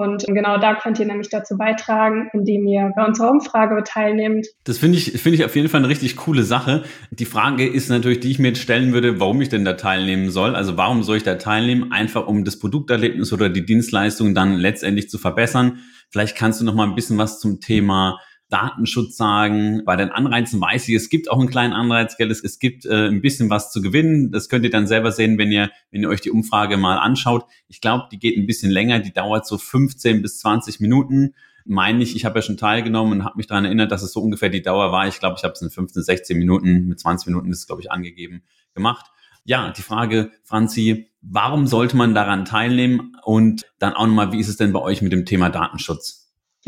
[0.00, 4.46] Und genau da könnt ihr nämlich dazu beitragen, indem ihr bei unserer Umfrage teilnehmt.
[4.64, 6.84] Das finde ich, finde ich auf jeden Fall eine richtig coole Sache.
[7.10, 10.30] Die Frage ist natürlich, die ich mir jetzt stellen würde, warum ich denn da teilnehmen
[10.30, 10.56] soll.
[10.56, 11.92] Also warum soll ich da teilnehmen?
[11.92, 15.80] Einfach um das Produkterlebnis oder die Dienstleistung dann letztendlich zu verbessern.
[16.08, 18.18] Vielleicht kannst du noch mal ein bisschen was zum Thema
[18.50, 19.82] Datenschutz sagen.
[19.84, 22.30] Bei den Anreizen weiß ich, es gibt auch einen kleinen Anreiz, gell?
[22.30, 24.30] Es, es gibt äh, ein bisschen was zu gewinnen.
[24.32, 27.44] Das könnt ihr dann selber sehen, wenn ihr, wenn ihr euch die Umfrage mal anschaut.
[27.68, 31.34] Ich glaube, die geht ein bisschen länger, die dauert so 15 bis 20 Minuten.
[31.64, 34.20] Meine ich, ich habe ja schon teilgenommen und habe mich daran erinnert, dass es so
[34.20, 35.06] ungefähr die Dauer war.
[35.06, 37.82] Ich glaube, ich habe es in 15, 16 Minuten, mit 20 Minuten ist es, glaube
[37.82, 38.42] ich, angegeben,
[38.74, 39.06] gemacht.
[39.44, 43.16] Ja, die Frage, Franzi, warum sollte man daran teilnehmen?
[43.22, 46.19] Und dann auch nochmal, wie ist es denn bei euch mit dem Thema Datenschutz?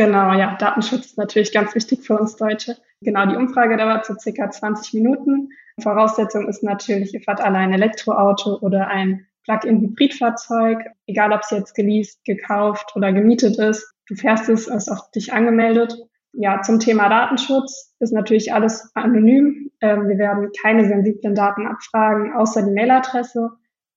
[0.04, 2.76] Genau, ja, Datenschutz ist natürlich ganz wichtig für uns Deutsche.
[3.02, 5.50] Genau, die Umfrage dauert so circa 20 Minuten.
[5.80, 11.76] Voraussetzung ist natürlich, ihr fahrt alle ein Elektroauto oder ein Plug-in-Hybridfahrzeug, egal ob es jetzt
[11.76, 13.94] geleast, gekauft oder gemietet ist.
[14.08, 15.96] Du fährst es, ist auch dich angemeldet.
[16.32, 19.70] Ja, zum Thema Datenschutz ist natürlich alles anonym.
[19.80, 23.50] Ähm, wir werden keine sensiblen Daten abfragen, außer die Mailadresse,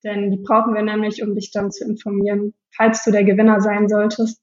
[0.04, 3.88] denn die brauchen wir nämlich, um dich dann zu informieren, falls du der Gewinner sein
[3.88, 4.40] solltest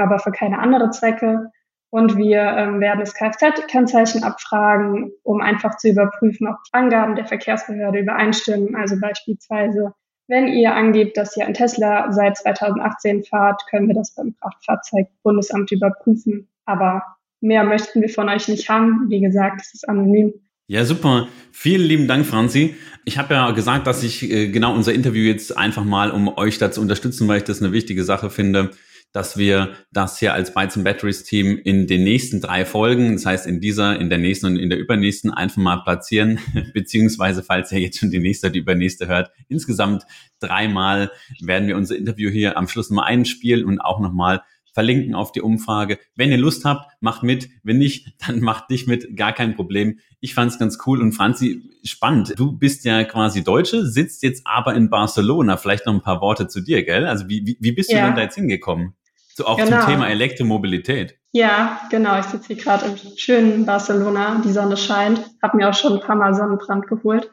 [0.00, 1.50] aber für keine andere Zwecke.
[1.90, 8.00] Und wir ähm, werden das Kfz-Kennzeichen abfragen, um einfach zu überprüfen, ob Angaben der Verkehrsbehörde
[8.00, 8.76] übereinstimmen.
[8.76, 9.94] Also beispielsweise,
[10.26, 15.72] wenn ihr angebt, dass ihr ein Tesla seit 2018 fahrt, können wir das beim Kraftfahrzeugbundesamt
[15.72, 16.48] überprüfen.
[16.66, 17.02] Aber
[17.40, 19.06] mehr möchten wir von euch nicht haben.
[19.08, 20.34] Wie gesagt, es ist anonym.
[20.70, 21.28] Ja, super.
[21.50, 22.74] Vielen lieben Dank, Franzi.
[23.06, 26.58] Ich habe ja gesagt, dass ich äh, genau unser Interview jetzt einfach mal, um euch
[26.58, 28.72] da zu unterstützen, weil ich das eine wichtige Sache finde,
[29.12, 33.26] dass wir das hier als Bytes and Batteries Team in den nächsten drei Folgen, das
[33.26, 36.38] heißt in dieser, in der nächsten und in der übernächsten einfach mal platzieren,
[36.74, 40.04] beziehungsweise falls ihr jetzt schon die nächste oder die übernächste hört, insgesamt
[40.40, 44.42] dreimal werden wir unser Interview hier am Schluss mal einspielen und auch nochmal
[44.78, 45.98] verlinken auf die Umfrage.
[46.14, 47.48] Wenn ihr Lust habt, macht mit.
[47.64, 49.16] Wenn nicht, dann macht nicht mit.
[49.16, 49.98] Gar kein Problem.
[50.20, 51.02] Ich fand es ganz cool.
[51.02, 52.34] Und Franzi, spannend.
[52.36, 55.56] Du bist ja quasi Deutsche, sitzt jetzt aber in Barcelona.
[55.56, 57.06] Vielleicht noch ein paar Worte zu dir, gell?
[57.06, 58.02] Also wie, wie, wie bist ja.
[58.02, 58.94] du denn da jetzt hingekommen?
[59.38, 59.82] So auch genau.
[59.82, 61.16] zum Thema Elektromobilität.
[61.30, 62.18] Ja, genau.
[62.18, 64.42] Ich sitze hier gerade im schönen Barcelona.
[64.44, 65.24] Die Sonne scheint.
[65.40, 67.30] Habe mir auch schon ein paar Mal Sonnenbrand geholt.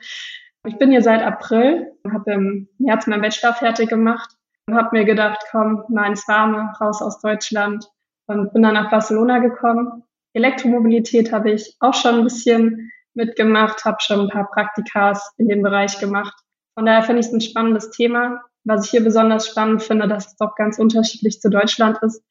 [0.68, 4.30] Ich bin hier seit April, habe im März mein Bachelor fertig gemacht
[4.68, 7.89] und habe mir gedacht, komm, mal ins Warme, raus aus Deutschland
[8.28, 10.03] und bin dann nach Barcelona gekommen.
[10.34, 15.64] Elektromobilität habe ich auch schon ein bisschen mitgemacht, habe schon ein paar Praktikas in dem
[15.64, 16.36] Bereich gemacht.
[16.76, 20.28] Von daher finde ich es ein spannendes Thema was ich hier besonders spannend finde, dass
[20.28, 22.24] es doch ganz unterschiedlich zu Deutschland ist.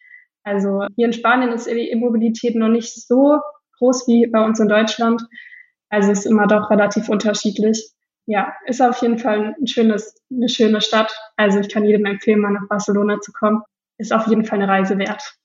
[0.43, 3.41] Also hier in Spanien ist die E-Mobilität noch nicht so
[3.79, 5.23] groß wie bei uns in Deutschland.
[5.89, 7.91] Also ist immer doch relativ unterschiedlich.
[8.27, 11.15] Ja, ist auf jeden Fall ein schönes, eine schöne Stadt.
[11.37, 13.63] Also ich kann jedem empfehlen, mal nach Barcelona zu kommen.
[13.99, 15.37] Ist auf jeden Fall eine Reise wert.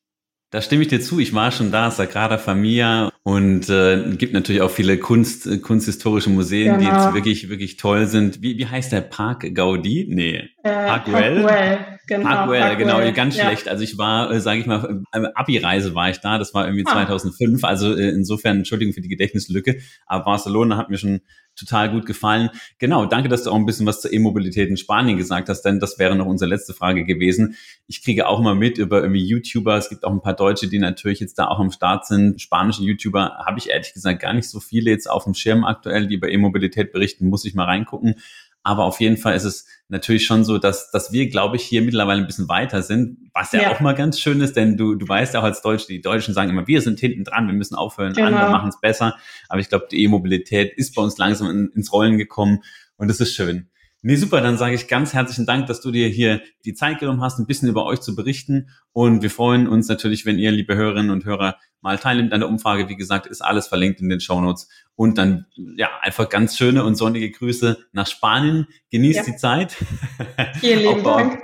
[0.52, 1.20] Da stimme ich dir zu.
[1.20, 6.66] Ich war schon da, Sagrada Familia und äh, gibt natürlich auch viele Kunst, kunsthistorische Museen,
[6.66, 6.80] genau.
[6.80, 7.14] die jetzt genau.
[7.14, 8.42] wirklich, wirklich toll sind.
[8.42, 10.08] Wie, wie heißt der Park Gaudi?
[10.10, 10.50] Nee.
[10.64, 10.88] Äh?
[10.88, 12.26] Parkwell, genau.
[12.26, 12.76] Parkwell.
[12.76, 13.46] genau, ganz ja.
[13.46, 13.70] schlecht.
[13.70, 16.92] Also ich war, äh, sage ich mal, Abi-Reise war ich da, das war irgendwie ah.
[16.92, 17.64] 2005.
[17.64, 21.22] Also äh, insofern, Entschuldigung für die Gedächtnislücke, aber Barcelona hat mir schon
[21.60, 22.50] total gut gefallen.
[22.78, 25.80] Genau, danke, dass du auch ein bisschen was zur E-Mobilität in Spanien gesagt hast, denn
[25.80, 27.56] das wäre noch unsere letzte Frage gewesen.
[27.88, 29.78] Ich kriege auch immer mit über irgendwie YouTuber.
[29.78, 32.42] Es gibt auch ein paar Deutsche, die natürlich jetzt da auch am Start sind.
[32.42, 36.08] Spanische YouTuber habe ich ehrlich gesagt gar nicht so viele jetzt auf dem Schirm aktuell,
[36.08, 37.28] die über E-Mobilität berichten.
[37.28, 38.16] Muss ich mal reingucken.
[38.64, 41.82] Aber auf jeden Fall ist es natürlich schon so, dass, dass wir, glaube ich, hier
[41.82, 44.96] mittlerweile ein bisschen weiter sind, was ja, ja, auch mal ganz schön ist, denn du,
[44.96, 47.54] du weißt ja auch als Deutsche, die Deutschen sagen immer, wir sind hinten dran, wir
[47.54, 48.28] müssen aufhören, genau.
[48.28, 49.16] andere machen es besser.
[49.48, 52.60] Aber ich glaube, die E-Mobilität ist bei uns langsam in, ins Rollen gekommen
[52.98, 53.70] und das ist schön.
[54.02, 57.22] Nee, super, dann sage ich ganz herzlichen Dank, dass du dir hier die Zeit genommen
[57.22, 58.70] hast, ein bisschen über euch zu berichten.
[58.94, 62.48] Und wir freuen uns natürlich, wenn ihr, liebe Hörerinnen und Hörer, mal teilnimmt an der
[62.48, 62.88] Umfrage.
[62.88, 64.70] Wie gesagt, ist alles verlinkt in den Show Notes.
[64.96, 68.68] Und dann, ja, einfach ganz schöne und sonnige Grüße nach Spanien.
[68.90, 69.26] Genießt ja.
[69.26, 69.76] die Zeit.
[70.60, 71.40] Vielen lieben auch, Dank.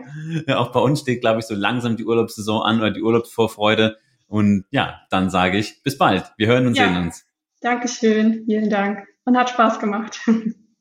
[0.46, 3.98] Bei, auch bei uns steht, glaube ich, so langsam die Urlaubssaison an oder die Urlaubsvorfreude.
[4.28, 6.32] Und ja, dann sage ich bis bald.
[6.38, 6.88] Wir hören und ja.
[6.88, 7.26] sehen uns.
[7.60, 8.44] Dankeschön.
[8.46, 9.00] Vielen Dank.
[9.26, 10.22] Und hat Spaß gemacht.